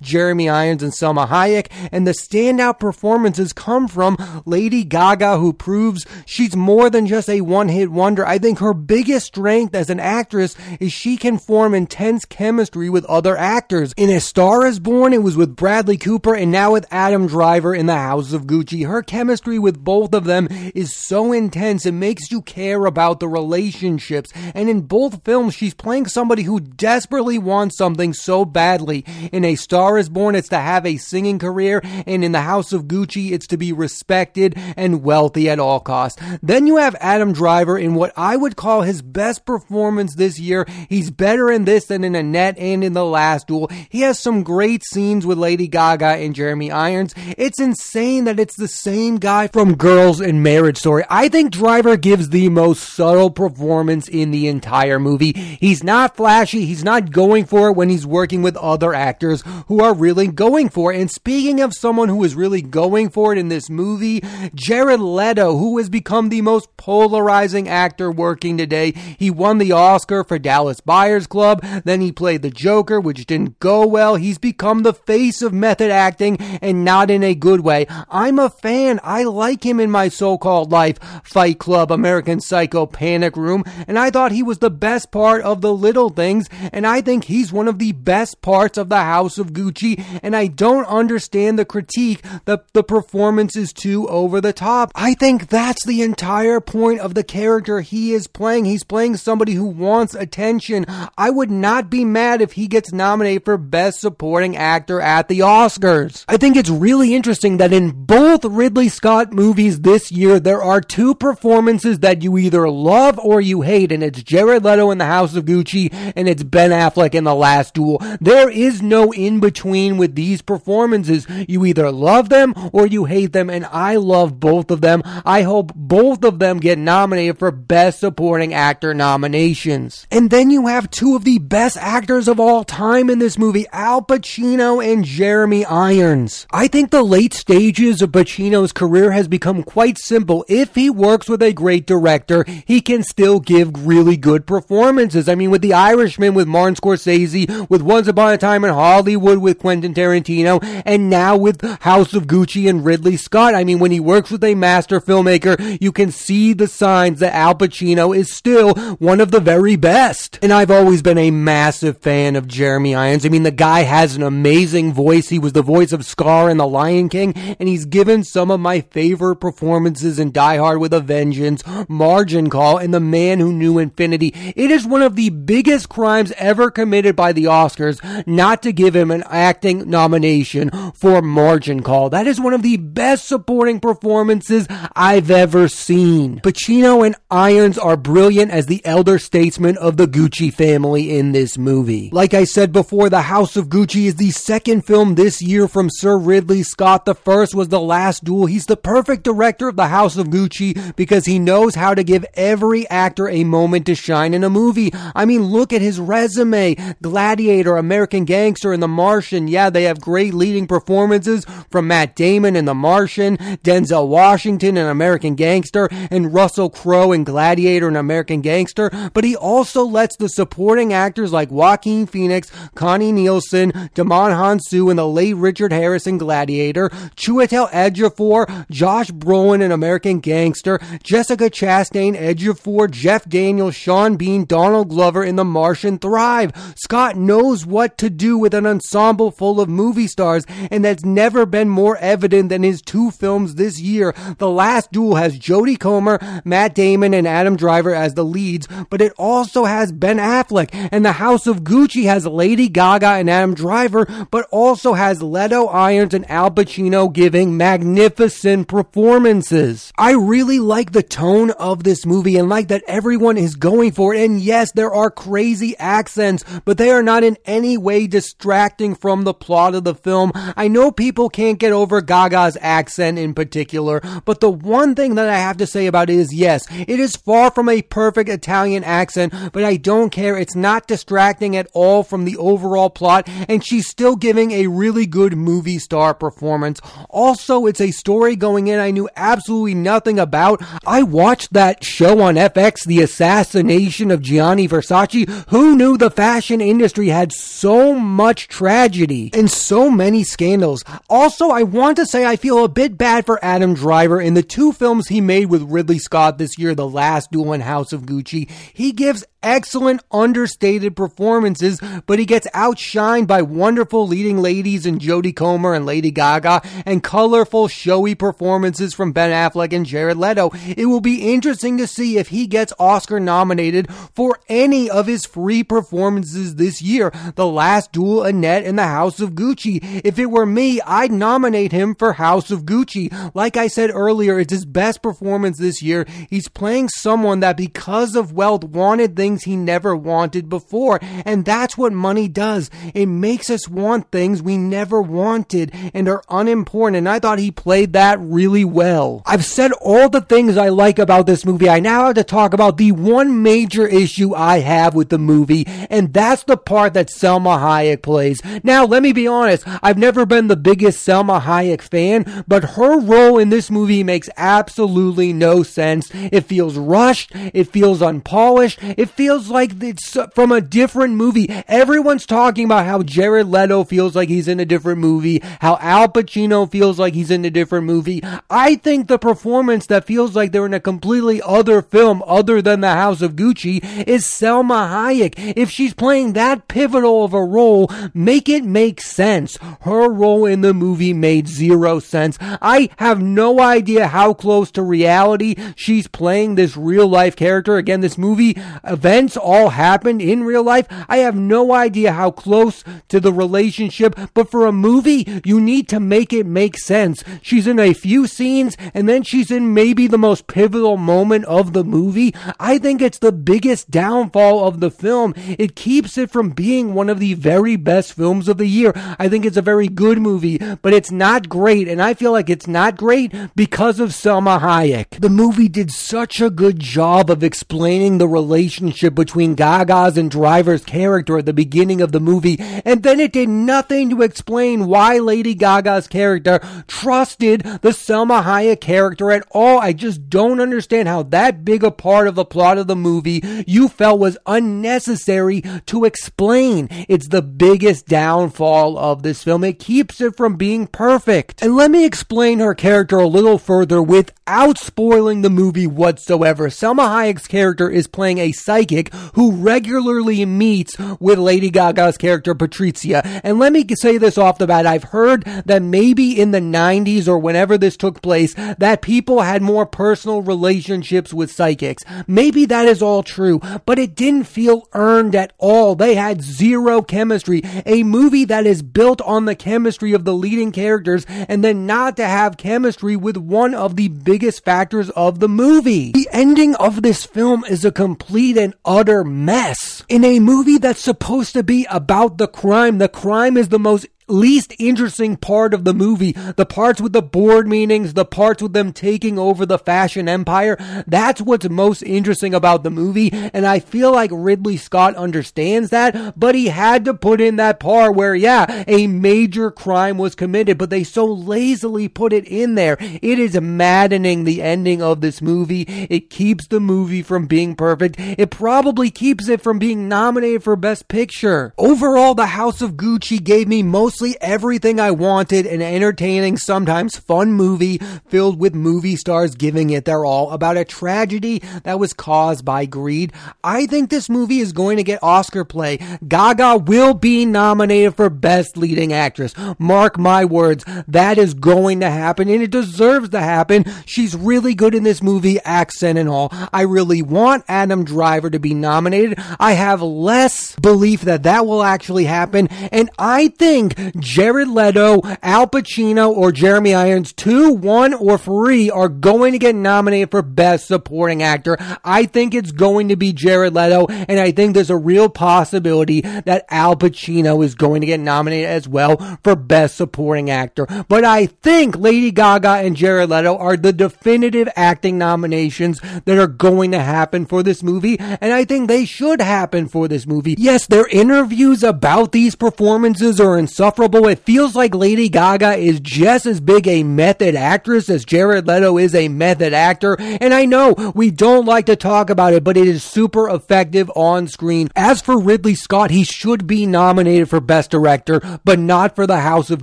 Jeremy 0.00 0.48
Irons, 0.48 0.82
and 0.82 0.92
Salma 0.92 1.28
Hayek, 1.28 1.68
and 1.92 2.06
the 2.06 2.12
standout 2.12 2.78
performances 2.78 3.52
come 3.52 3.88
from 3.88 4.42
Lady 4.44 4.84
Gaga, 4.84 5.38
who 5.38 5.52
proves 5.52 6.06
she's 6.26 6.56
more 6.56 6.90
than 6.90 7.06
just 7.06 7.28
a 7.28 7.40
one 7.40 7.68
hit 7.68 7.90
wonder. 7.90 8.26
I 8.26 8.38
think 8.38 8.58
her 8.58 8.74
biggest 8.74 9.26
strength 9.26 9.74
as 9.74 9.90
an 9.90 10.00
actress 10.00 10.56
is 10.80 10.92
she 10.92 11.16
can 11.16 11.38
form 11.38 11.74
intense 11.74 12.24
chemistry 12.24 12.90
with 12.90 13.04
other 13.06 13.36
actors. 13.36 13.92
In 13.96 14.10
A 14.10 14.20
Star 14.20 14.66
is 14.66 14.78
Born, 14.78 15.12
it 15.12 15.22
was 15.22 15.36
with 15.36 15.56
Bradley 15.56 15.96
Cooper, 15.96 16.34
and 16.34 16.50
now 16.50 16.72
with 16.72 16.86
Adam 16.90 17.26
Driver 17.26 17.74
in 17.74 17.86
The 17.86 17.96
House 17.96 18.32
of 18.32 18.46
Gucci. 18.46 18.86
Her 18.86 19.02
chemistry 19.02 19.58
with 19.58 19.82
both 19.82 20.14
of 20.14 20.24
them 20.24 20.48
is 20.74 20.94
so 20.94 21.32
intense, 21.32 21.86
it 21.86 21.92
makes 21.92 22.30
you 22.30 22.42
care 22.42 22.84
about 22.84 23.20
the 23.20 23.28
relationships. 23.28 24.30
And 24.54 24.68
in 24.68 24.82
both 24.82 25.24
films, 25.24 25.54
she's 25.54 25.74
playing 25.74 26.06
somebody 26.06 26.42
who 26.42 26.60
desperately 26.60 27.38
wants 27.38 27.76
something 27.76 28.12
so 28.12 28.44
badly. 28.44 29.04
In 29.32 29.44
A 29.44 29.54
Star 29.54 29.98
is 29.98 30.08
Born, 30.08 30.34
it's 30.34 30.48
to 30.48 30.58
have 30.58 30.86
a 30.86 30.96
singing 30.96 31.38
career, 31.38 31.80
and 32.06 32.24
in 32.24 32.32
The 32.32 32.40
House 32.40 32.72
of 32.72 32.84
Gucci, 32.84 33.32
it's 33.32 33.46
to 33.48 33.56
be 33.56 33.72
respected 33.72 34.54
and 34.76 35.02
wealthy 35.02 35.48
at 35.48 35.58
all 35.58 35.80
costs. 35.80 36.20
Then 36.42 36.66
you 36.66 36.76
have 36.76 36.96
Adam 37.00 37.32
Driver 37.32 37.78
in 37.78 37.94
what 37.94 38.12
I 38.16 38.36
would 38.36 38.56
call 38.56 38.82
his 38.82 39.02
best 39.02 39.44
performance 39.44 40.14
this 40.14 40.38
year. 40.38 40.66
He's 40.88 41.10
better 41.10 41.50
in 41.50 41.64
this 41.64 41.86
than 41.86 42.04
in 42.04 42.14
Annette 42.14 42.58
and 42.58 42.82
in 42.82 42.92
The 42.92 43.04
Last 43.04 43.48
Duel. 43.48 43.70
He 43.88 44.00
has 44.00 44.18
some 44.18 44.42
great 44.42 44.82
scenes 44.84 45.26
with 45.26 45.38
Lady 45.38 45.68
Gaga 45.68 46.06
and 46.06 46.34
Jeremy 46.34 46.70
Irons. 46.70 47.14
It's 47.36 47.60
insane 47.60 48.24
that 48.24 48.40
it's 48.40 48.56
the 48.56 48.68
same 48.68 49.16
guy 49.16 49.48
from 49.48 49.76
Girls 49.76 50.20
and 50.20 50.42
Marriage 50.42 50.78
Story. 50.78 51.04
I 51.10 51.28
think 51.28 51.52
Driver 51.52 51.96
gives 51.96 52.30
the 52.30 52.48
most 52.48 52.82
subtle 52.82 53.30
performance 53.30 54.08
in 54.08 54.30
the 54.30 54.48
entire 54.48 54.98
movie. 54.98 55.32
He's 55.32 55.84
not 55.84 56.16
flashy. 56.16 56.64
He's 56.64 56.84
not 56.84 57.10
going 57.10 57.44
for 57.44 57.68
it 57.68 57.76
when 57.76 57.88
he's 57.88 58.06
working 58.06 58.42
with 58.42 58.56
other 58.56 58.94
actors 58.94 59.17
who 59.22 59.82
are 59.82 59.94
really 59.94 60.28
going 60.28 60.68
for 60.68 60.92
it. 60.92 61.00
And 61.00 61.10
speaking 61.10 61.60
of 61.60 61.74
someone 61.74 62.08
who 62.08 62.22
is 62.24 62.34
really 62.34 62.62
going 62.62 63.10
for 63.10 63.32
it 63.32 63.38
in 63.38 63.48
this 63.48 63.68
movie, 63.68 64.22
Jared 64.54 65.00
Leto, 65.00 65.56
who 65.56 65.78
has 65.78 65.88
become 65.88 66.28
the 66.28 66.42
most 66.42 66.76
polarizing 66.76 67.68
actor 67.68 68.10
working 68.10 68.56
today. 68.56 68.92
He 69.18 69.30
won 69.30 69.58
the 69.58 69.72
Oscar 69.72 70.24
for 70.24 70.38
Dallas 70.38 70.80
Buyers 70.80 71.26
Club. 71.26 71.64
Then 71.84 72.00
he 72.00 72.12
played 72.12 72.42
the 72.42 72.50
Joker, 72.50 73.00
which 73.00 73.26
didn't 73.26 73.58
go 73.60 73.86
well. 73.86 74.16
He's 74.16 74.38
become 74.38 74.82
the 74.82 74.94
face 74.94 75.42
of 75.42 75.52
method 75.52 75.90
acting 75.90 76.36
and 76.62 76.84
not 76.84 77.10
in 77.10 77.22
a 77.22 77.34
good 77.34 77.60
way. 77.60 77.86
I'm 78.08 78.38
a 78.38 78.50
fan. 78.50 79.00
I 79.02 79.24
like 79.24 79.64
him 79.64 79.80
in 79.80 79.90
my 79.90 80.08
so-called 80.08 80.72
life. 80.72 80.98
Fight 81.24 81.58
Club, 81.58 81.90
American 81.90 82.40
Psycho, 82.40 82.86
Panic 82.86 83.36
Room. 83.36 83.64
And 83.86 83.98
I 83.98 84.10
thought 84.10 84.32
he 84.32 84.42
was 84.42 84.58
the 84.58 84.70
best 84.70 85.10
part 85.10 85.42
of 85.42 85.60
the 85.60 85.72
little 85.72 86.10
things. 86.10 86.48
And 86.72 86.86
I 86.86 87.00
think 87.00 87.24
he's 87.24 87.52
one 87.52 87.68
of 87.68 87.78
the 87.78 87.92
best 87.92 88.40
parts 88.42 88.78
of 88.78 88.88
the 88.88 88.96
House 89.08 89.38
of 89.38 89.52
Gucci. 89.52 90.02
And 90.22 90.36
I 90.36 90.46
don't 90.46 90.86
understand 90.86 91.58
the 91.58 91.64
critique 91.64 92.22
that 92.44 92.72
the 92.72 92.82
performance 92.82 93.56
is 93.56 93.72
too 93.72 94.06
over 94.08 94.40
the 94.40 94.52
top. 94.52 94.92
I 94.94 95.14
think 95.14 95.48
that's 95.48 95.84
the 95.84 96.02
entire 96.02 96.60
point 96.60 97.00
of 97.00 97.14
the 97.14 97.24
character 97.24 97.80
he 97.80 98.12
is 98.12 98.26
playing. 98.26 98.64
He's 98.64 98.84
playing 98.84 99.16
somebody 99.16 99.52
who 99.52 99.66
wants 99.66 100.14
attention. 100.14 100.86
I 101.16 101.30
would 101.30 101.50
not 101.50 101.90
be 101.90 102.04
mad 102.04 102.40
if 102.40 102.52
he 102.52 102.66
gets 102.66 102.92
nominated 102.92 103.44
for 103.44 103.56
Best 103.56 104.00
Supporting 104.00 104.56
Actor 104.56 105.00
at 105.00 105.28
the 105.28 105.40
Oscars. 105.40 106.24
I 106.28 106.36
think 106.36 106.56
it's 106.56 106.70
really 106.70 107.14
interesting 107.14 107.58
that 107.58 107.72
in 107.72 107.90
both 107.90 108.44
Ridley 108.44 108.88
Scott 108.88 109.32
movies 109.32 109.80
this 109.80 110.12
year, 110.12 110.40
there 110.40 110.62
are 110.62 110.80
two 110.80 111.14
performances 111.14 112.00
that 112.00 112.22
you 112.22 112.38
either 112.38 112.68
love 112.68 113.18
or 113.18 113.40
you 113.40 113.62
hate, 113.62 113.92
and 113.92 114.02
it's 114.02 114.22
Jared 114.22 114.64
Leto 114.64 114.90
in 114.90 114.98
The 114.98 115.06
House 115.06 115.34
of 115.34 115.44
Gucci 115.44 115.92
and 116.16 116.28
it's 116.28 116.42
Ben 116.42 116.70
Affleck 116.70 117.14
in 117.14 117.24
The 117.24 117.34
Last 117.34 117.74
Duel. 117.74 117.98
There 118.20 118.50
is 118.50 118.82
no 118.82 118.97
no 118.98 119.12
in 119.12 119.38
between 119.38 119.96
with 119.96 120.16
these 120.16 120.42
performances. 120.42 121.26
You 121.48 121.64
either 121.64 121.92
love 121.92 122.28
them 122.30 122.52
or 122.72 122.86
you 122.86 123.04
hate 123.04 123.32
them, 123.32 123.48
and 123.48 123.64
I 123.66 123.96
love 123.96 124.40
both 124.40 124.70
of 124.70 124.80
them. 124.80 125.02
I 125.24 125.42
hope 125.42 125.72
both 125.74 126.24
of 126.24 126.40
them 126.40 126.58
get 126.58 126.78
nominated 126.78 127.38
for 127.38 127.52
Best 127.52 128.00
Supporting 128.00 128.52
Actor 128.52 128.94
nominations. 128.94 130.06
And 130.10 130.30
then 130.30 130.50
you 130.50 130.66
have 130.66 130.90
two 130.90 131.14
of 131.14 131.24
the 131.24 131.38
best 131.38 131.76
actors 131.76 132.26
of 132.26 132.40
all 132.40 132.64
time 132.64 133.08
in 133.08 133.20
this 133.20 133.38
movie, 133.38 133.66
Al 133.72 134.02
Pacino 134.02 134.84
and 134.84 135.04
Jeremy 135.04 135.64
Irons. 135.64 136.46
I 136.50 136.66
think 136.66 136.90
the 136.90 137.04
late 137.04 137.34
stages 137.34 138.02
of 138.02 138.10
Pacino's 138.10 138.72
career 138.72 139.12
has 139.12 139.28
become 139.28 139.62
quite 139.62 139.98
simple. 139.98 140.44
If 140.48 140.74
he 140.74 140.90
works 140.90 141.28
with 141.28 141.42
a 141.42 141.52
great 141.52 141.86
director, 141.86 142.44
he 142.66 142.80
can 142.80 143.04
still 143.04 143.38
give 143.38 143.86
really 143.86 144.16
good 144.16 144.44
performances. 144.46 145.28
I 145.28 145.36
mean, 145.36 145.50
with 145.50 145.62
The 145.62 145.74
Irishman, 145.74 146.34
with 146.34 146.48
Martin 146.48 146.74
Scorsese, 146.74 147.70
with 147.70 147.82
Once 147.82 148.08
Upon 148.08 148.32
a 148.32 148.38
Time 148.38 148.64
in 148.64 148.70
Hollywood, 148.70 148.87
with 148.88 149.58
Quentin 149.58 149.94
Tarantino, 149.94 150.60
and 150.84 151.10
now 151.10 151.36
with 151.36 151.60
House 151.82 152.14
of 152.14 152.26
Gucci 152.26 152.68
and 152.68 152.84
Ridley 152.84 153.16
Scott. 153.16 153.54
I 153.54 153.62
mean, 153.62 153.78
when 153.78 153.90
he 153.90 154.00
works 154.00 154.30
with 154.30 154.42
a 154.42 154.54
master 154.54 155.00
filmmaker, 155.00 155.78
you 155.80 155.92
can 155.92 156.10
see 156.10 156.52
the 156.52 156.66
signs 156.66 157.20
that 157.20 157.34
Al 157.34 157.54
Pacino 157.54 158.16
is 158.16 158.32
still 158.32 158.74
one 158.96 159.20
of 159.20 159.30
the 159.30 159.40
very 159.40 159.76
best. 159.76 160.38
And 160.42 160.52
I've 160.52 160.70
always 160.70 161.02
been 161.02 161.18
a 161.18 161.30
massive 161.30 161.98
fan 161.98 162.34
of 162.34 162.48
Jeremy 162.48 162.94
Irons. 162.94 163.26
I 163.26 163.28
mean, 163.28 163.42
the 163.42 163.50
guy 163.50 163.82
has 163.82 164.16
an 164.16 164.22
amazing 164.22 164.92
voice. 164.92 165.28
He 165.28 165.38
was 165.38 165.52
the 165.52 165.62
voice 165.62 165.92
of 165.92 166.04
Scar 166.04 166.48
in 166.48 166.56
The 166.56 166.66
Lion 166.66 167.08
King, 167.08 167.34
and 167.58 167.68
he's 167.68 167.84
given 167.84 168.24
some 168.24 168.50
of 168.50 168.60
my 168.60 168.80
favorite 168.80 169.36
performances 169.36 170.18
in 170.18 170.32
Die 170.32 170.56
Hard 170.56 170.80
with 170.80 170.94
a 170.94 171.00
Vengeance, 171.00 171.62
Margin 171.88 172.50
Call, 172.50 172.78
and 172.78 172.92
The 172.92 173.00
Man 173.00 173.38
Who 173.38 173.52
Knew 173.52 173.78
Infinity. 173.78 174.32
It 174.56 174.70
is 174.70 174.86
one 174.86 175.02
of 175.02 175.14
the 175.14 175.30
biggest 175.30 175.88
crimes 175.88 176.32
ever 176.38 176.70
committed 176.70 177.14
by 177.14 177.32
the 177.32 177.44
Oscars 177.44 177.98
not 178.26 178.62
to 178.62 178.72
give 178.78 178.94
him 178.94 179.10
an 179.10 179.24
acting 179.28 179.90
nomination 179.90 180.70
for 180.94 181.20
Margin 181.20 181.82
Call. 181.82 182.10
That 182.10 182.28
is 182.28 182.40
one 182.40 182.54
of 182.54 182.62
the 182.62 182.76
best 182.76 183.26
supporting 183.26 183.80
performances 183.80 184.68
I've 184.94 185.30
ever 185.32 185.66
seen. 185.66 186.40
Pacino 186.40 187.04
and 187.04 187.16
Irons 187.28 187.76
are 187.76 187.96
brilliant 187.96 188.52
as 188.52 188.66
the 188.66 188.80
elder 188.86 189.18
statesman 189.18 189.76
of 189.78 189.96
the 189.96 190.06
Gucci 190.06 190.54
family 190.54 191.18
in 191.18 191.32
this 191.32 191.58
movie. 191.58 192.08
Like 192.12 192.34
I 192.34 192.44
said 192.44 192.72
before, 192.72 193.10
The 193.10 193.22
House 193.22 193.56
of 193.56 193.68
Gucci 193.68 194.06
is 194.06 194.14
the 194.14 194.30
second 194.30 194.86
film 194.86 195.16
this 195.16 195.42
year 195.42 195.66
from 195.66 195.90
Sir 195.90 196.16
Ridley 196.16 196.62
Scott. 196.62 197.04
The 197.04 197.16
first 197.16 197.56
was 197.56 197.68
The 197.68 197.80
Last 197.80 198.22
Duel. 198.22 198.46
He's 198.46 198.66
the 198.66 198.76
perfect 198.76 199.24
director 199.24 199.68
of 199.68 199.76
The 199.76 199.88
House 199.88 200.16
of 200.16 200.28
Gucci 200.28 200.94
because 200.94 201.26
he 201.26 201.40
knows 201.40 201.74
how 201.74 201.94
to 201.94 202.04
give 202.04 202.24
every 202.34 202.88
actor 202.88 203.28
a 203.28 203.42
moment 203.42 203.86
to 203.86 203.96
shine 203.96 204.34
in 204.34 204.44
a 204.44 204.50
movie. 204.50 204.92
I 205.16 205.24
mean, 205.24 205.46
look 205.46 205.72
at 205.72 205.82
his 205.82 205.98
resume. 205.98 206.76
Gladiator, 207.02 207.76
American 207.76 208.24
Gangster, 208.24 208.67
and 208.72 208.82
The 208.82 208.88
Martian. 208.88 209.48
Yeah, 209.48 209.70
they 209.70 209.84
have 209.84 210.00
great 210.00 210.34
leading 210.34 210.66
performances 210.66 211.44
from 211.70 211.88
Matt 211.88 212.16
Damon 212.16 212.56
in 212.56 212.64
The 212.64 212.74
Martian, 212.74 213.36
Denzel 213.36 214.08
Washington 214.08 214.76
in 214.76 214.86
American 214.86 215.34
Gangster, 215.34 215.88
and 216.10 216.32
Russell 216.32 216.70
Crowe 216.70 217.12
in 217.12 217.24
Gladiator 217.24 217.88
and 217.88 217.96
American 217.96 218.40
Gangster. 218.40 218.90
But 219.14 219.24
he 219.24 219.36
also 219.36 219.84
lets 219.84 220.16
the 220.16 220.28
supporting 220.28 220.92
actors 220.92 221.32
like 221.32 221.50
Joaquin 221.50 222.06
Phoenix, 222.06 222.50
Connie 222.74 223.12
Nielsen, 223.12 223.72
Djimon 223.72 224.32
Hounsou, 224.32 224.90
and 224.90 224.98
the 224.98 225.06
late 225.06 225.36
Richard 225.36 225.72
Harris 225.72 226.06
in 226.06 226.18
Gladiator, 226.18 226.88
Chiwetel 227.16 227.70
Ejiofor, 227.70 228.68
Josh 228.70 229.10
Brolin 229.10 229.62
in 229.62 229.72
American 229.72 230.20
Gangster, 230.20 230.80
Jessica 231.02 231.50
Chastain, 231.50 232.16
Ejiofor, 232.16 232.90
Jeff 232.90 233.28
Daniels, 233.28 233.74
Sean 233.74 234.16
Bean, 234.16 234.44
Donald 234.44 234.88
Glover 234.88 235.24
in 235.24 235.36
The 235.36 235.44
Martian 235.44 235.98
thrive. 235.98 236.52
Scott 236.76 237.16
knows 237.16 237.66
what 237.66 237.98
to 237.98 238.10
do 238.10 238.38
with 238.38 238.54
an 238.58 238.66
ensemble 238.66 239.30
full 239.30 239.60
of 239.60 239.68
movie 239.68 240.06
stars, 240.06 240.44
and 240.70 240.84
that's 240.84 241.04
never 241.04 241.46
been 241.46 241.68
more 241.68 241.96
evident 241.98 242.50
than 242.50 242.62
his 242.62 242.82
two 242.82 243.10
films 243.10 243.54
this 243.54 243.80
year. 243.80 244.14
The 244.38 244.50
Last 244.50 244.92
Duel 244.92 245.14
has 245.14 245.38
Jodie 245.38 245.78
Comer, 245.78 246.42
Matt 246.44 246.74
Damon, 246.74 247.14
and 247.14 247.26
Adam 247.26 247.56
Driver 247.56 247.94
as 247.94 248.14
the 248.14 248.24
leads, 248.24 248.68
but 248.90 249.00
it 249.00 249.12
also 249.16 249.64
has 249.64 249.92
Ben 249.92 250.18
Affleck, 250.18 250.68
and 250.92 251.04
The 251.04 251.12
House 251.12 251.46
of 251.46 251.62
Gucci 251.62 252.04
has 252.04 252.26
Lady 252.26 252.68
Gaga 252.68 253.12
and 253.12 253.30
Adam 253.30 253.54
Driver, 253.54 254.06
but 254.30 254.46
also 254.50 254.94
has 254.94 255.22
Leto, 255.22 255.66
Irons, 255.66 256.14
and 256.14 256.28
Al 256.30 256.50
Pacino 256.50 257.12
giving 257.12 257.56
magnificent 257.56 258.68
performances. 258.68 259.92
I 259.96 260.12
really 260.12 260.58
like 260.58 260.92
the 260.92 261.02
tone 261.02 261.50
of 261.52 261.84
this 261.84 262.04
movie 262.04 262.36
and 262.36 262.48
like 262.48 262.68
that 262.68 262.84
everyone 262.86 263.38
is 263.38 263.54
going 263.56 263.92
for 263.92 264.14
it. 264.14 264.24
And 264.24 264.40
yes, 264.40 264.72
there 264.72 264.92
are 264.92 265.10
crazy 265.10 265.76
accents, 265.78 266.44
but 266.64 266.78
they 266.78 266.90
are 266.90 267.02
not 267.02 267.24
in 267.24 267.36
any 267.44 267.76
way 267.76 268.06
distracting 268.38 268.94
from 268.94 269.24
the 269.24 269.34
plot 269.34 269.74
of 269.74 269.82
the 269.82 269.96
film. 269.96 270.30
I 270.56 270.68
know 270.68 270.92
people 270.92 271.28
can't 271.28 271.58
get 271.58 271.72
over 271.72 272.00
Gaga's 272.00 272.56
accent 272.60 273.18
in 273.18 273.34
particular, 273.34 274.00
but 274.24 274.38
the 274.38 274.48
one 274.48 274.94
thing 274.94 275.16
that 275.16 275.28
I 275.28 275.38
have 275.38 275.56
to 275.56 275.66
say 275.66 275.86
about 275.86 276.08
it 276.08 276.14
is 276.14 276.32
yes, 276.32 276.64
it 276.70 277.00
is 277.00 277.16
far 277.16 277.50
from 277.50 277.68
a 277.68 277.82
perfect 277.82 278.30
Italian 278.30 278.84
accent, 278.84 279.34
but 279.52 279.64
I 279.64 279.76
don't 279.76 280.10
care. 280.10 280.38
It's 280.38 280.54
not 280.54 280.86
distracting 280.86 281.56
at 281.56 281.66
all 281.72 282.04
from 282.04 282.24
the 282.24 282.36
overall 282.36 282.90
plot, 282.90 283.28
and 283.48 283.66
she's 283.66 283.88
still 283.88 284.14
giving 284.14 284.52
a 284.52 284.68
really 284.68 285.06
good 285.06 285.36
movie 285.36 285.80
star 285.80 286.14
performance. 286.14 286.80
Also, 287.10 287.66
it's 287.66 287.80
a 287.80 287.90
story 287.90 288.36
going 288.36 288.68
in 288.68 288.78
I 288.78 288.92
knew 288.92 289.08
absolutely 289.16 289.74
nothing 289.74 290.20
about. 290.20 290.62
I 290.86 291.02
watched 291.02 291.54
that 291.54 291.82
show 291.82 292.20
on 292.20 292.36
FX, 292.36 292.84
The 292.84 293.02
Assassination 293.02 294.12
of 294.12 294.22
Gianni 294.22 294.68
Versace. 294.68 295.28
Who 295.48 295.74
knew 295.74 295.96
the 295.96 296.10
fashion 296.10 296.60
industry 296.60 297.08
had 297.08 297.32
so 297.32 297.94
much 297.94 298.27
tragedy 298.36 299.30
and 299.32 299.50
so 299.50 299.90
many 299.90 300.22
scandals? 300.22 300.84
Also, 301.08 301.48
I 301.48 301.62
want 301.62 301.96
to 301.96 302.06
say 302.06 302.26
I 302.26 302.36
feel 302.36 302.64
a 302.64 302.68
bit 302.68 302.98
bad 302.98 303.24
for 303.26 303.42
Adam 303.44 303.74
Driver 303.74 304.20
in 304.20 304.34
the 304.34 304.42
two 304.42 304.72
films 304.72 305.08
he 305.08 305.20
made 305.20 305.46
with 305.46 305.62
Ridley 305.62 305.98
Scott 305.98 306.38
this 306.38 306.58
year, 306.58 306.74
The 306.74 306.88
Last 306.88 307.30
Duel 307.30 307.52
and 307.52 307.62
House 307.62 307.92
of 307.92 308.02
Gucci. 308.02 308.50
He 308.50 308.92
gives 308.92 309.24
excellent 309.42 310.02
understated 310.10 310.96
performances, 310.96 311.80
but 312.06 312.18
he 312.18 312.24
gets 312.24 312.48
outshined 312.48 313.26
by 313.26 313.42
wonderful 313.42 314.06
leading 314.06 314.38
ladies 314.38 314.86
in 314.86 314.98
Jodie 314.98 315.34
Comer 315.34 315.74
and 315.74 315.86
Lady 315.86 316.10
Gaga 316.10 316.62
and 316.84 317.02
colorful 317.02 317.68
showy 317.68 318.14
performances 318.14 318.94
from 318.94 319.12
Ben 319.12 319.30
Affleck 319.30 319.72
and 319.72 319.86
Jared 319.86 320.16
Leto. 320.16 320.50
It 320.76 320.86
will 320.86 321.00
be 321.00 321.32
interesting 321.32 321.78
to 321.78 321.86
see 321.86 322.18
if 322.18 322.28
he 322.28 322.46
gets 322.46 322.72
Oscar 322.78 323.20
nominated 323.20 323.92
for 324.14 324.40
any 324.48 324.90
of 324.90 325.06
his 325.06 325.24
free 325.24 325.62
performances 325.62 326.56
this 326.56 326.82
year. 326.82 327.12
The 327.36 327.46
Last 327.46 327.92
Duel, 327.92 328.17
Annette, 328.22 328.64
in 328.64 328.76
The 328.76 328.86
House 328.86 329.20
of 329.20 329.30
Gucci. 329.30 330.02
If 330.04 330.18
it 330.18 330.26
were 330.26 330.46
me, 330.46 330.80
I'd 330.82 331.12
nominate 331.12 331.72
him 331.72 331.94
for 331.94 332.14
House 332.14 332.50
of 332.50 332.62
Gucci. 332.64 333.34
Like 333.34 333.56
I 333.56 333.68
said 333.68 333.90
earlier, 333.92 334.38
it's 334.38 334.52
his 334.52 334.64
best 334.64 335.02
performance 335.02 335.58
this 335.58 335.82
year. 335.82 336.06
He's 336.30 336.48
playing 336.48 336.88
someone 336.90 337.40
that 337.40 337.56
because 337.56 338.14
of 338.14 338.32
wealth 338.32 338.64
wanted 338.64 339.16
things 339.16 339.44
he 339.44 339.56
never 339.56 339.96
wanted 339.96 340.48
before. 340.48 340.98
And 341.02 341.44
that's 341.44 341.76
what 341.76 341.92
money 341.92 342.28
does. 342.28 342.70
It 342.94 343.06
makes 343.06 343.50
us 343.50 343.68
want 343.68 344.10
things 344.10 344.42
we 344.42 344.56
never 344.56 345.00
wanted 345.00 345.72
and 345.94 346.08
are 346.08 346.22
unimportant. 346.28 346.96
And 346.98 347.08
I 347.08 347.18
thought 347.18 347.38
he 347.38 347.50
played 347.50 347.92
that 347.94 348.18
really 348.20 348.64
well. 348.64 349.22
I've 349.26 349.44
said 349.44 349.72
all 349.80 350.08
the 350.08 350.20
things 350.20 350.56
I 350.56 350.68
like 350.68 350.98
about 350.98 351.26
this 351.26 351.44
movie. 351.44 351.68
I 351.68 351.80
now 351.80 352.06
have 352.06 352.14
to 352.14 352.24
talk 352.24 352.54
about 352.54 352.76
the 352.76 352.92
one 352.92 353.42
major 353.42 353.86
issue 353.86 354.34
I 354.34 354.60
have 354.60 354.94
with 354.94 355.08
the 355.08 355.18
movie, 355.18 355.64
and 355.90 356.12
that's 356.12 356.44
the 356.44 356.56
part 356.56 356.94
that 356.94 357.08
Salma 357.08 357.58
Hayek 357.58 358.02
plays. 358.08 358.40
Now, 358.62 358.86
let 358.86 359.02
me 359.02 359.12
be 359.12 359.26
honest, 359.26 359.64
I've 359.82 359.98
never 359.98 360.24
been 360.24 360.48
the 360.48 360.56
biggest 360.56 361.06
Salma 361.06 361.42
Hayek 361.42 361.82
fan, 361.82 362.44
but 362.48 362.70
her 362.70 362.98
role 362.98 363.36
in 363.36 363.50
this 363.50 363.70
movie 363.70 364.02
makes 364.02 364.30
absolutely 364.38 365.34
no 365.34 365.62
sense. 365.62 366.10
It 366.14 366.46
feels 366.46 366.78
rushed, 366.78 367.32
it 367.34 367.64
feels 367.64 368.00
unpolished, 368.00 368.78
it 368.82 369.10
feels 369.10 369.50
like 369.50 369.82
it's 369.82 370.16
from 370.32 370.52
a 370.52 370.62
different 370.62 371.16
movie. 371.16 371.50
Everyone's 371.68 372.24
talking 372.24 372.64
about 372.64 372.86
how 372.86 373.02
Jared 373.02 373.48
Leto 373.48 373.84
feels 373.84 374.16
like 374.16 374.30
he's 374.30 374.48
in 374.48 374.58
a 374.58 374.64
different 374.64 375.00
movie, 375.00 375.42
how 375.60 375.76
Al 375.78 376.08
Pacino 376.08 376.70
feels 376.70 376.98
like 376.98 377.12
he's 377.12 377.30
in 377.30 377.44
a 377.44 377.50
different 377.50 377.84
movie. 377.84 378.22
I 378.48 378.76
think 378.76 379.08
the 379.08 379.18
performance 379.18 379.84
that 379.88 380.06
feels 380.06 380.34
like 380.34 380.52
they're 380.52 380.64
in 380.64 380.72
a 380.72 380.80
completely 380.80 381.42
other 381.42 381.82
film 381.82 382.22
other 382.26 382.62
than 382.62 382.80
The 382.80 382.94
House 382.94 383.20
of 383.20 383.36
Gucci 383.36 383.84
is 384.08 384.24
Salma 384.24 384.88
Hayek. 384.88 385.34
If 385.58 385.68
she's 385.68 385.92
playing 385.92 386.32
that 386.32 386.68
pivotal 386.68 387.22
of 387.22 387.34
a 387.34 387.44
role, 387.44 387.90
make 388.14 388.48
it 388.48 388.64
make 388.64 389.00
sense. 389.00 389.56
Her 389.80 390.10
role 390.10 390.44
in 390.46 390.60
the 390.60 390.74
movie 390.74 391.12
made 391.12 391.48
zero 391.48 391.98
sense. 391.98 392.38
I 392.40 392.90
have 392.98 393.20
no 393.22 393.60
idea 393.60 394.08
how 394.08 394.34
close 394.34 394.70
to 394.72 394.82
reality 394.82 395.54
she's 395.76 396.06
playing 396.06 396.54
this 396.54 396.76
real 396.76 397.06
life 397.06 397.36
character. 397.36 397.76
Again, 397.76 398.00
this 398.00 398.18
movie 398.18 398.56
events 398.84 399.36
all 399.36 399.70
happened 399.70 400.22
in 400.22 400.44
real 400.44 400.62
life. 400.62 400.86
I 401.08 401.18
have 401.18 401.36
no 401.36 401.72
idea 401.72 402.12
how 402.12 402.30
close 402.30 402.84
to 403.08 403.20
the 403.20 403.32
relationship, 403.32 404.18
but 404.34 404.50
for 404.50 404.66
a 404.66 404.72
movie, 404.72 405.42
you 405.44 405.60
need 405.60 405.88
to 405.88 406.00
make 406.00 406.32
it 406.32 406.46
make 406.46 406.76
sense. 406.78 407.22
She's 407.42 407.66
in 407.66 407.78
a 407.78 407.94
few 407.94 408.26
scenes 408.26 408.76
and 408.94 409.08
then 409.08 409.22
she's 409.22 409.50
in 409.50 409.74
maybe 409.74 410.06
the 410.06 410.18
most 410.18 410.46
pivotal 410.46 410.96
moment 410.96 411.44
of 411.46 411.72
the 411.72 411.84
movie. 411.84 412.34
I 412.58 412.78
think 412.78 413.00
it's 413.00 413.18
the 413.18 413.32
biggest 413.32 413.90
downfall 413.90 414.66
of 414.66 414.80
the 414.80 414.90
film. 414.90 415.34
It 415.36 415.76
keeps 415.76 416.18
it 416.18 416.30
from 416.30 416.50
being 416.50 416.94
one 416.94 417.08
of 417.08 417.18
the 417.18 417.34
very 417.34 417.76
best 417.88 418.12
films 418.12 418.48
of 418.48 418.58
the 418.58 418.66
year. 418.66 418.92
I 419.18 419.30
think 419.30 419.46
it's 419.46 419.56
a 419.56 419.62
very 419.62 419.88
good 419.88 420.18
movie, 420.18 420.58
but 420.82 420.92
it's 420.92 421.10
not 421.10 421.48
great. 421.48 421.88
And 421.88 422.02
I 422.02 422.12
feel 422.12 422.32
like 422.32 422.50
it's 422.50 422.66
not 422.66 422.98
great 422.98 423.32
because 423.56 423.98
of 423.98 424.10
Salma 424.10 424.60
Hayek. 424.60 425.18
The 425.18 425.30
movie 425.30 425.70
did 425.70 425.90
such 425.90 426.42
a 426.42 426.50
good 426.50 426.80
job 426.80 427.30
of 427.30 427.42
explaining 427.42 428.18
the 428.18 428.28
relationship 428.28 429.14
between 429.14 429.54
Gaga's 429.54 430.18
and 430.18 430.30
Driver's 430.30 430.84
character 430.84 431.38
at 431.38 431.46
the 431.46 431.54
beginning 431.54 432.02
of 432.02 432.12
the 432.12 432.20
movie, 432.20 432.58
and 432.84 433.02
then 433.02 433.20
it 433.20 433.32
did 433.32 433.48
nothing 433.48 434.10
to 434.10 434.20
explain 434.20 434.86
why 434.86 435.16
Lady 435.16 435.54
Gaga's 435.54 436.08
character 436.08 436.60
trusted 436.88 437.62
the 437.62 437.90
Salma 437.90 438.42
Hayek 438.42 438.82
character 438.82 439.30
at 439.30 439.46
all. 439.52 439.78
I 439.78 439.94
just 439.94 440.28
don't 440.28 440.60
understand 440.60 441.08
how 441.08 441.22
that 441.22 441.64
big 441.64 441.82
a 441.82 441.90
part 441.90 442.28
of 442.28 442.34
the 442.34 442.44
plot 442.44 442.76
of 442.76 442.86
the 442.86 442.96
movie 442.96 443.42
you 443.66 443.88
felt 443.88 444.20
was 444.20 444.36
unnecessary 444.44 445.62
to 445.86 446.04
explain. 446.04 446.88
It's 447.08 447.28
the 447.28 447.40
biggest 447.78 448.08
downfall 448.08 448.98
of 448.98 449.22
this 449.22 449.44
film. 449.44 449.62
It 449.62 449.78
keeps 449.78 450.20
it 450.20 450.36
from 450.36 450.56
being 450.56 450.88
perfect. 450.88 451.62
And 451.62 451.76
let 451.76 451.92
me 451.92 452.04
explain 452.04 452.58
her 452.58 452.74
character 452.74 453.18
a 453.18 453.28
little 453.28 453.56
further 453.56 454.02
without 454.02 454.78
spoiling 454.78 455.42
the 455.42 455.50
movie 455.50 455.86
whatsoever. 455.86 456.70
Salma 456.70 457.06
Hayek's 457.06 457.46
character 457.46 457.88
is 457.88 458.08
playing 458.08 458.38
a 458.38 458.50
psychic 458.50 459.14
who 459.34 459.52
regularly 459.52 460.44
meets 460.44 460.98
with 461.20 461.38
Lady 461.38 461.70
Gaga's 461.70 462.18
character 462.18 462.52
Patricia. 462.52 463.22
And 463.44 463.60
let 463.60 463.72
me 463.72 463.86
say 463.94 464.18
this 464.18 464.36
off 464.36 464.58
the 464.58 464.66
bat. 464.66 464.84
I've 464.84 465.04
heard 465.04 465.44
that 465.66 465.80
maybe 465.80 466.40
in 466.40 466.50
the 466.50 466.58
90s 466.58 467.28
or 467.28 467.38
whenever 467.38 467.78
this 467.78 467.96
took 467.96 468.22
place, 468.22 468.54
that 468.78 469.02
people 469.02 469.42
had 469.42 469.62
more 469.62 469.86
personal 469.86 470.42
relationships 470.42 471.32
with 471.32 471.52
psychics. 471.52 472.02
Maybe 472.26 472.64
that 472.66 472.86
is 472.86 473.02
all 473.02 473.22
true, 473.22 473.60
but 473.86 474.00
it 474.00 474.16
didn't 474.16 474.44
feel 474.44 474.88
earned 474.94 475.36
at 475.36 475.52
all. 475.58 475.94
They 475.94 476.16
had 476.16 476.42
zero 476.42 477.02
chemistry. 477.02 477.62
A 477.86 478.02
movie 478.02 478.44
that 478.46 478.66
is 478.66 478.82
built 478.82 479.20
on 479.22 479.44
the 479.44 479.54
chemistry 479.54 480.12
of 480.12 480.24
the 480.24 480.34
leading 480.34 480.72
characters 480.72 481.24
and 481.28 481.62
then 481.64 481.86
not 481.86 482.16
to 482.16 482.26
have 482.26 482.56
chemistry 482.56 483.16
with 483.16 483.36
one 483.36 483.74
of 483.74 483.96
the 483.96 484.08
biggest 484.08 484.64
factors 484.64 485.10
of 485.10 485.40
the 485.40 485.48
movie. 485.48 486.12
The 486.12 486.28
ending 486.32 486.74
of 486.76 487.02
this 487.02 487.24
film 487.24 487.64
is 487.64 487.84
a 487.84 487.92
complete 487.92 488.56
and 488.56 488.74
utter 488.84 489.24
mess. 489.24 490.04
In 490.08 490.24
a 490.24 490.40
movie 490.40 490.78
that's 490.78 491.00
supposed 491.00 491.52
to 491.54 491.62
be 491.62 491.86
about 491.90 492.38
the 492.38 492.48
crime, 492.48 492.98
the 492.98 493.08
crime 493.08 493.56
is 493.56 493.68
the 493.68 493.78
most 493.78 494.06
least 494.28 494.74
interesting 494.78 495.36
part 495.36 495.74
of 495.74 495.84
the 495.84 495.94
movie, 495.94 496.32
the 496.32 496.66
parts 496.66 497.00
with 497.00 497.12
the 497.12 497.22
board 497.22 497.66
meetings, 497.66 498.14
the 498.14 498.24
parts 498.24 498.62
with 498.62 498.72
them 498.72 498.92
taking 498.92 499.38
over 499.38 499.66
the 499.66 499.78
fashion 499.78 500.28
empire, 500.28 500.76
that's 501.06 501.40
what's 501.40 501.68
most 501.68 502.02
interesting 502.02 502.54
about 502.54 502.82
the 502.82 502.90
movie. 502.90 503.30
And 503.32 503.66
I 503.66 503.78
feel 503.80 504.12
like 504.12 504.30
Ridley 504.32 504.76
Scott 504.76 505.16
understands 505.16 505.90
that, 505.90 506.38
but 506.38 506.54
he 506.54 506.66
had 506.66 507.04
to 507.06 507.14
put 507.14 507.40
in 507.40 507.56
that 507.56 507.80
part 507.80 508.14
where, 508.14 508.34
yeah, 508.34 508.84
a 508.86 509.06
major 509.06 509.70
crime 509.70 510.18
was 510.18 510.34
committed, 510.34 510.78
but 510.78 510.90
they 510.90 511.04
so 511.04 511.24
lazily 511.24 512.08
put 512.08 512.32
it 512.32 512.46
in 512.46 512.74
there. 512.74 512.96
It 513.00 513.38
is 513.38 513.60
maddening 513.60 514.44
the 514.44 514.62
ending 514.62 515.02
of 515.02 515.20
this 515.20 515.40
movie. 515.40 515.82
It 515.82 516.30
keeps 516.30 516.66
the 516.66 516.80
movie 516.80 517.22
from 517.22 517.46
being 517.46 517.74
perfect. 517.74 518.16
It 518.18 518.50
probably 518.50 519.10
keeps 519.10 519.48
it 519.48 519.60
from 519.60 519.78
being 519.78 520.08
nominated 520.08 520.62
for 520.62 520.76
Best 520.76 521.08
Picture. 521.08 521.74
Overall, 521.78 522.34
The 522.34 522.46
House 522.46 522.82
of 522.82 522.92
Gucci 522.92 523.42
gave 523.42 523.68
me 523.68 523.82
most 523.82 524.17
mostly 524.18 524.40
everything 524.40 524.98
I 524.98 525.12
wanted 525.12 525.64
an 525.64 525.80
entertaining, 525.80 526.56
sometimes 526.56 527.16
fun 527.16 527.52
movie 527.52 527.98
filled 528.26 528.58
with 528.58 528.74
movie 528.74 529.14
stars 529.14 529.54
giving 529.54 529.90
it 529.90 530.06
their 530.06 530.24
all 530.24 530.50
about 530.50 530.76
a 530.76 530.84
tragedy 530.84 531.60
that 531.84 532.00
was 532.00 532.12
caused 532.12 532.64
by 532.64 532.84
greed. 532.84 533.32
I 533.62 533.86
think 533.86 534.10
this 534.10 534.28
movie 534.28 534.58
is 534.58 534.72
going 534.72 534.96
to 534.96 535.04
get 535.04 535.22
Oscar 535.22 535.64
play. 535.64 536.00
Gaga 536.26 536.78
will 536.78 537.14
be 537.14 537.46
nominated 537.46 538.16
for 538.16 538.28
Best 538.28 538.76
Leading 538.76 539.12
Actress. 539.12 539.54
Mark 539.78 540.18
my 540.18 540.44
words, 540.44 540.84
that 541.06 541.38
is 541.38 541.54
going 541.54 542.00
to 542.00 542.10
happen 542.10 542.48
and 542.48 542.60
it 542.60 542.72
deserves 542.72 543.28
to 543.28 543.40
happen. 543.40 543.84
She's 544.04 544.34
really 544.34 544.74
good 544.74 544.96
in 544.96 545.04
this 545.04 545.22
movie, 545.22 545.60
accent 545.60 546.18
and 546.18 546.28
all. 546.28 546.48
I 546.72 546.82
really 546.82 547.22
want 547.22 547.64
Adam 547.68 548.04
Driver 548.04 548.50
to 548.50 548.58
be 548.58 548.74
nominated. 548.74 549.38
I 549.60 549.74
have 549.74 550.02
less 550.02 550.74
belief 550.74 551.20
that 551.20 551.44
that 551.44 551.66
will 551.66 551.84
actually 551.84 552.24
happen 552.24 552.66
and 552.90 553.10
I 553.16 553.48
think 553.48 553.94
Jared 554.18 554.68
Leto, 554.68 555.20
Al 555.42 555.66
Pacino, 555.66 556.30
or 556.30 556.52
Jeremy 556.52 556.94
Irons, 556.94 557.32
two, 557.32 557.72
one, 557.72 558.14
or 558.14 558.38
three 558.38 558.90
are 558.90 559.08
going 559.08 559.52
to 559.52 559.58
get 559.58 559.74
nominated 559.74 560.30
for 560.30 560.42
Best 560.42 560.86
Supporting 560.86 561.42
Actor. 561.42 561.76
I 562.04 562.24
think 562.24 562.54
it's 562.54 562.72
going 562.72 563.08
to 563.08 563.16
be 563.16 563.32
Jared 563.32 563.74
Leto, 563.74 564.06
and 564.06 564.40
I 564.40 564.52
think 564.52 564.74
there's 564.74 564.90
a 564.90 564.96
real 564.96 565.28
possibility 565.28 566.20
that 566.20 566.64
Al 566.70 566.96
Pacino 566.96 567.64
is 567.64 567.74
going 567.74 568.00
to 568.00 568.06
get 568.06 568.20
nominated 568.20 568.68
as 568.68 568.88
well 568.88 569.38
for 569.42 569.54
Best 569.54 569.96
Supporting 569.96 570.50
Actor. 570.50 570.86
But 571.08 571.24
I 571.24 571.46
think 571.46 571.96
Lady 571.96 572.30
Gaga 572.30 572.68
and 572.68 572.96
Jared 572.96 573.30
Leto 573.30 573.56
are 573.56 573.76
the 573.76 573.92
definitive 573.92 574.68
acting 574.76 575.18
nominations 575.18 576.00
that 576.24 576.38
are 576.38 576.46
going 576.46 576.92
to 576.92 577.00
happen 577.00 577.46
for 577.46 577.62
this 577.62 577.82
movie, 577.82 578.18
and 578.18 578.52
I 578.52 578.64
think 578.64 578.88
they 578.88 579.04
should 579.04 579.40
happen 579.40 579.88
for 579.88 580.08
this 580.08 580.26
movie. 580.26 580.54
Yes, 580.58 580.86
their 580.86 581.06
interviews 581.08 581.82
about 581.82 582.32
these 582.32 582.54
performances 582.54 583.40
are 583.40 583.58
insufferable 583.58 583.97
insufferable. 583.98 584.28
It 584.28 584.38
feels 584.40 584.74
like 584.74 584.94
Lady 584.94 585.28
Gaga 585.28 585.76
is 585.76 586.00
just 586.00 586.46
as 586.46 586.60
big 586.60 586.86
a 586.86 587.02
method 587.02 587.54
actress 587.54 588.08
as 588.08 588.24
Jared 588.24 588.66
Leto 588.66 588.98
is 588.98 589.14
a 589.14 589.28
method 589.28 589.72
actor. 589.72 590.16
And 590.18 590.54
I 590.54 590.64
know 590.64 591.12
we 591.14 591.30
don't 591.30 591.66
like 591.66 591.86
to 591.86 591.96
talk 591.96 592.30
about 592.30 592.52
it, 592.52 592.64
but 592.64 592.76
it 592.76 592.86
is 592.86 593.02
super 593.02 593.48
effective 593.48 594.10
on 594.14 594.46
screen. 594.48 594.88
As 594.94 595.20
for 595.20 595.40
Ridley 595.40 595.74
Scott, 595.74 596.10
he 596.10 596.24
should 596.24 596.66
be 596.66 596.86
nominated 596.86 597.50
for 597.50 597.60
Best 597.60 597.90
Director, 597.90 598.40
but 598.64 598.78
not 598.78 599.16
for 599.16 599.26
The 599.26 599.40
House 599.40 599.70
of 599.70 599.82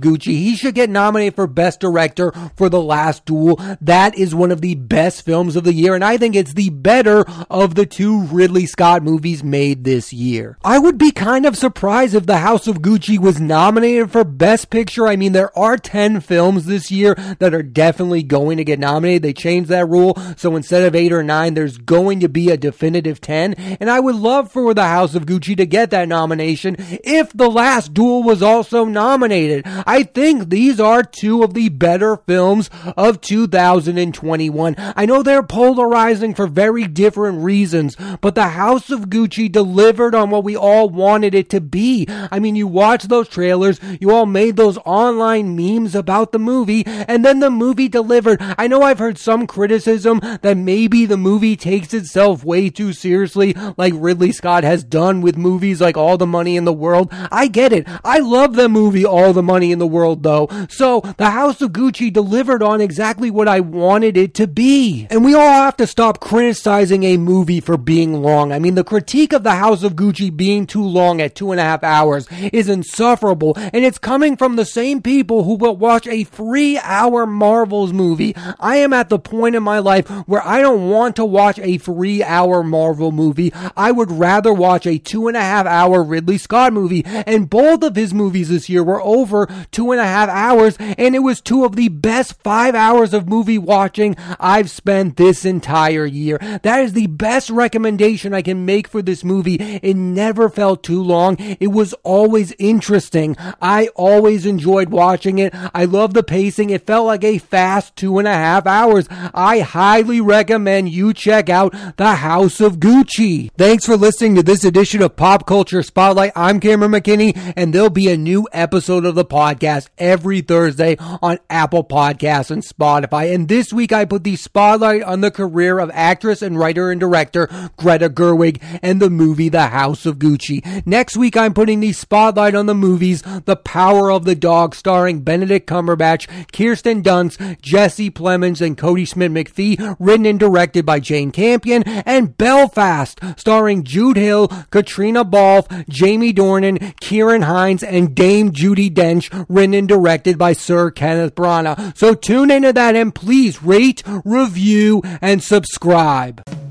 Gucci. 0.00 0.38
He 0.38 0.56
should 0.56 0.74
get 0.74 0.90
nominated 0.90 1.34
for 1.34 1.46
Best 1.46 1.80
Director 1.80 2.32
for 2.56 2.68
The 2.68 2.80
Last 2.80 3.24
Duel. 3.26 3.60
That 3.80 4.16
is 4.16 4.34
one 4.34 4.50
of 4.50 4.60
the 4.60 4.74
best 4.74 5.24
films 5.24 5.56
of 5.56 5.64
the 5.64 5.74
year, 5.74 5.94
and 5.94 6.04
I 6.04 6.16
think 6.16 6.34
it's 6.34 6.54
the 6.54 6.70
better 6.70 7.24
of 7.50 7.74
the 7.74 7.86
two 7.86 8.22
Ridley 8.22 8.66
Scott 8.66 9.02
movies 9.02 9.44
made 9.44 9.84
this 9.84 10.12
year. 10.12 10.58
I 10.64 10.78
would 10.78 10.98
be 10.98 11.10
kind 11.10 11.44
of 11.46 11.56
surprised 11.56 12.14
if 12.14 12.26
The 12.26 12.38
House 12.38 12.66
of 12.66 12.78
Gucci 12.78 13.18
was 13.18 13.40
nominated 13.40 14.05
nominated 14.06 14.12
for 14.12 14.24
Best 14.24 14.70
Picture. 14.70 15.06
I 15.06 15.16
mean, 15.16 15.32
there 15.32 15.56
are 15.58 15.76
10 15.76 16.20
films 16.20 16.66
this 16.66 16.90
year 16.90 17.14
that 17.38 17.54
are 17.54 17.62
definitely 17.62 18.22
going 18.22 18.56
to 18.58 18.64
get 18.64 18.78
nominated. 18.78 19.22
They 19.22 19.32
changed 19.32 19.68
that 19.70 19.88
rule. 19.88 20.16
So 20.36 20.56
instead 20.56 20.82
of 20.82 20.94
8 20.94 21.12
or 21.12 21.22
9, 21.22 21.54
there's 21.54 21.78
going 21.78 22.20
to 22.20 22.28
be 22.28 22.50
a 22.50 22.56
definitive 22.56 23.20
10. 23.20 23.54
And 23.80 23.90
I 23.90 24.00
would 24.00 24.16
love 24.16 24.50
for 24.50 24.74
The 24.74 24.86
House 24.86 25.14
of 25.14 25.26
Gucci 25.26 25.56
to 25.56 25.66
get 25.66 25.90
that 25.90 26.08
nomination 26.08 26.76
if 26.78 27.32
The 27.32 27.50
Last 27.50 27.94
Duel 27.94 28.22
was 28.22 28.42
also 28.42 28.84
nominated. 28.84 29.64
I 29.86 30.02
think 30.02 30.48
these 30.48 30.80
are 30.80 31.02
two 31.02 31.42
of 31.42 31.54
the 31.54 31.68
better 31.68 32.16
films 32.16 32.70
of 32.96 33.20
2021. 33.20 34.74
I 34.78 35.06
know 35.06 35.22
they're 35.22 35.42
polarizing 35.42 36.34
for 36.34 36.46
very 36.46 36.86
different 36.86 37.42
reasons, 37.42 37.96
but 38.20 38.34
The 38.34 38.48
House 38.48 38.90
of 38.90 39.08
Gucci 39.08 39.50
delivered 39.50 40.14
on 40.14 40.30
what 40.30 40.44
we 40.44 40.56
all 40.56 40.88
wanted 40.88 41.34
it 41.34 41.50
to 41.50 41.60
be. 41.60 42.06
I 42.08 42.38
mean, 42.38 42.56
you 42.56 42.66
watch 42.66 43.04
those 43.04 43.28
trailers, 43.28 43.80
you 44.00 44.10
all 44.10 44.26
made 44.26 44.56
those 44.56 44.78
online 44.78 45.56
memes 45.56 45.94
about 45.94 46.32
the 46.32 46.38
movie, 46.38 46.84
and 46.86 47.24
then 47.24 47.40
the 47.40 47.50
movie 47.50 47.88
delivered. 47.88 48.40
I 48.58 48.66
know 48.66 48.82
I've 48.82 48.98
heard 48.98 49.18
some 49.18 49.46
criticism 49.46 50.20
that 50.42 50.56
maybe 50.56 51.06
the 51.06 51.16
movie 51.16 51.56
takes 51.56 51.94
itself 51.94 52.44
way 52.44 52.70
too 52.70 52.92
seriously, 52.92 53.54
like 53.76 53.94
Ridley 53.96 54.32
Scott 54.32 54.64
has 54.64 54.84
done 54.84 55.20
with 55.20 55.36
movies 55.36 55.80
like 55.80 55.96
All 55.96 56.16
the 56.16 56.26
Money 56.26 56.56
in 56.56 56.64
the 56.64 56.72
World. 56.72 57.08
I 57.12 57.48
get 57.48 57.72
it. 57.72 57.86
I 58.04 58.18
love 58.18 58.54
the 58.54 58.68
movie 58.68 59.04
All 59.04 59.32
the 59.32 59.42
Money 59.42 59.72
in 59.72 59.78
the 59.78 59.86
World, 59.86 60.22
though. 60.22 60.48
So, 60.68 61.00
The 61.16 61.30
House 61.30 61.60
of 61.60 61.72
Gucci 61.72 62.12
delivered 62.12 62.62
on 62.62 62.80
exactly 62.80 63.30
what 63.30 63.48
I 63.48 63.60
wanted 63.60 64.16
it 64.16 64.34
to 64.34 64.46
be. 64.46 65.06
And 65.10 65.24
we 65.24 65.34
all 65.34 65.64
have 65.64 65.76
to 65.78 65.86
stop 65.86 66.20
criticizing 66.20 67.04
a 67.04 67.16
movie 67.16 67.60
for 67.60 67.76
being 67.76 68.22
long. 68.22 68.52
I 68.52 68.58
mean, 68.58 68.74
the 68.74 68.84
critique 68.84 69.32
of 69.32 69.42
The 69.42 69.54
House 69.56 69.82
of 69.82 69.94
Gucci 69.94 70.34
being 70.34 70.66
too 70.66 70.84
long 70.84 71.20
at 71.20 71.34
two 71.34 71.50
and 71.52 71.60
a 71.60 71.64
half 71.64 71.82
hours 71.82 72.28
is 72.52 72.68
insufferable 72.68 73.56
and 73.76 73.84
it's 73.84 73.98
coming 73.98 74.38
from 74.38 74.56
the 74.56 74.64
same 74.64 75.02
people 75.02 75.44
who 75.44 75.54
will 75.54 75.76
watch 75.76 76.06
a 76.06 76.24
three 76.24 76.78
hour 76.78 77.26
Marvels 77.26 77.92
movie. 77.92 78.34
I 78.58 78.76
am 78.76 78.94
at 78.94 79.10
the 79.10 79.18
point 79.18 79.54
in 79.54 79.62
my 79.62 79.80
life 79.80 80.08
where 80.26 80.42
I 80.42 80.62
don't 80.62 80.88
want 80.88 81.14
to 81.16 81.26
watch 81.26 81.58
a 81.58 81.76
three 81.76 82.22
hour 82.22 82.62
Marvel 82.62 83.12
movie. 83.12 83.52
I 83.76 83.92
would 83.92 84.10
rather 84.10 84.50
watch 84.50 84.86
a 84.86 84.96
two 84.96 85.28
and 85.28 85.36
a 85.36 85.42
half 85.42 85.66
hour 85.66 86.02
Ridley 86.02 86.38
Scott 86.38 86.72
movie. 86.72 87.02
And 87.04 87.50
both 87.50 87.82
of 87.82 87.96
his 87.96 88.14
movies 88.14 88.48
this 88.48 88.70
year 88.70 88.82
were 88.82 89.02
over 89.02 89.46
two 89.72 89.92
and 89.92 90.00
a 90.00 90.06
half 90.06 90.30
hours, 90.30 90.78
and 90.78 91.14
it 91.14 91.18
was 91.18 91.42
two 91.42 91.66
of 91.66 91.76
the 91.76 91.88
best 91.88 92.42
five 92.42 92.74
hours 92.74 93.12
of 93.12 93.28
movie 93.28 93.58
watching 93.58 94.16
I've 94.40 94.70
spent 94.70 95.18
this 95.18 95.44
entire 95.44 96.06
year. 96.06 96.38
That 96.62 96.80
is 96.80 96.94
the 96.94 97.08
best 97.08 97.50
recommendation 97.50 98.32
I 98.32 98.40
can 98.40 98.64
make 98.64 98.88
for 98.88 99.02
this 99.02 99.22
movie. 99.22 99.56
It 99.56 99.96
never 99.96 100.48
felt 100.48 100.82
too 100.82 101.02
long. 101.02 101.36
It 101.38 101.72
was 101.72 101.92
always 102.04 102.54
interesting. 102.58 103.36
I 103.66 103.88
always 103.96 104.46
enjoyed 104.46 104.90
watching 104.90 105.40
it. 105.40 105.52
I 105.74 105.86
love 105.86 106.14
the 106.14 106.22
pacing. 106.22 106.70
It 106.70 106.86
felt 106.86 107.04
like 107.04 107.24
a 107.24 107.38
fast 107.38 107.96
two 107.96 108.20
and 108.20 108.28
a 108.28 108.32
half 108.32 108.64
hours. 108.64 109.08
I 109.10 109.58
highly 109.58 110.20
recommend 110.20 110.90
you 110.90 111.12
check 111.12 111.48
out 111.48 111.74
The 111.96 112.14
House 112.14 112.60
of 112.60 112.76
Gucci. 112.76 113.50
Thanks 113.58 113.84
for 113.84 113.96
listening 113.96 114.36
to 114.36 114.44
this 114.44 114.62
edition 114.62 115.02
of 115.02 115.16
Pop 115.16 115.48
Culture 115.48 115.82
Spotlight. 115.82 116.30
I'm 116.36 116.60
Cameron 116.60 116.92
McKinney, 116.92 117.54
and 117.56 117.72
there'll 117.72 117.90
be 117.90 118.08
a 118.08 118.16
new 118.16 118.46
episode 118.52 119.04
of 119.04 119.16
the 119.16 119.24
podcast 119.24 119.88
every 119.98 120.42
Thursday 120.42 120.96
on 121.00 121.40
Apple 121.50 121.82
Podcasts 121.82 122.52
and 122.52 122.64
Spotify. 122.64 123.34
And 123.34 123.48
this 123.48 123.72
week 123.72 123.92
I 123.92 124.04
put 124.04 124.22
the 124.22 124.36
spotlight 124.36 125.02
on 125.02 125.22
the 125.22 125.32
career 125.32 125.80
of 125.80 125.90
actress 125.92 126.40
and 126.40 126.56
writer 126.56 126.92
and 126.92 127.00
director 127.00 127.48
Greta 127.76 128.10
Gerwig 128.10 128.62
and 128.80 129.02
the 129.02 129.10
movie 129.10 129.48
The 129.48 129.66
House 129.66 130.06
of 130.06 130.20
Gucci. 130.20 130.86
Next 130.86 131.16
week 131.16 131.36
I'm 131.36 131.52
putting 131.52 131.80
the 131.80 131.92
spotlight 131.92 132.54
on 132.54 132.66
the 132.66 132.74
movies 132.74 133.22
The 133.22 133.55
Power 133.56 134.10
of 134.10 134.24
the 134.24 134.34
Dog 134.34 134.74
starring 134.74 135.20
Benedict 135.20 135.68
Cumberbatch, 135.68 136.26
Kirsten 136.52 137.02
Dunst, 137.02 137.60
Jesse 137.60 138.10
Plemons, 138.10 138.60
and 138.60 138.76
Kodi 138.76 139.06
Smit-McPhee, 139.06 139.96
written 139.98 140.26
and 140.26 140.38
directed 140.38 140.84
by 140.84 141.00
Jane 141.00 141.30
Campion, 141.30 141.82
and 141.84 142.36
Belfast 142.36 143.20
starring 143.36 143.84
Jude 143.84 144.16
Hill, 144.16 144.48
Caitríona 144.48 145.28
Balfe, 145.28 145.88
Jamie 145.88 146.32
Dornan, 146.32 146.78
Ciarán 147.00 147.44
Hinds, 147.44 147.82
and 147.82 148.14
Dame 148.14 148.52
Judi 148.52 148.90
Dench, 148.92 149.46
written 149.48 149.74
and 149.74 149.88
directed 149.88 150.38
by 150.38 150.52
Sir 150.52 150.90
Kenneth 150.90 151.34
Branagh. 151.34 151.96
So 151.96 152.14
tune 152.14 152.50
into 152.50 152.72
that 152.72 152.96
and 152.96 153.14
please 153.14 153.62
rate, 153.62 154.02
review, 154.24 155.02
and 155.20 155.42
subscribe. 155.42 156.65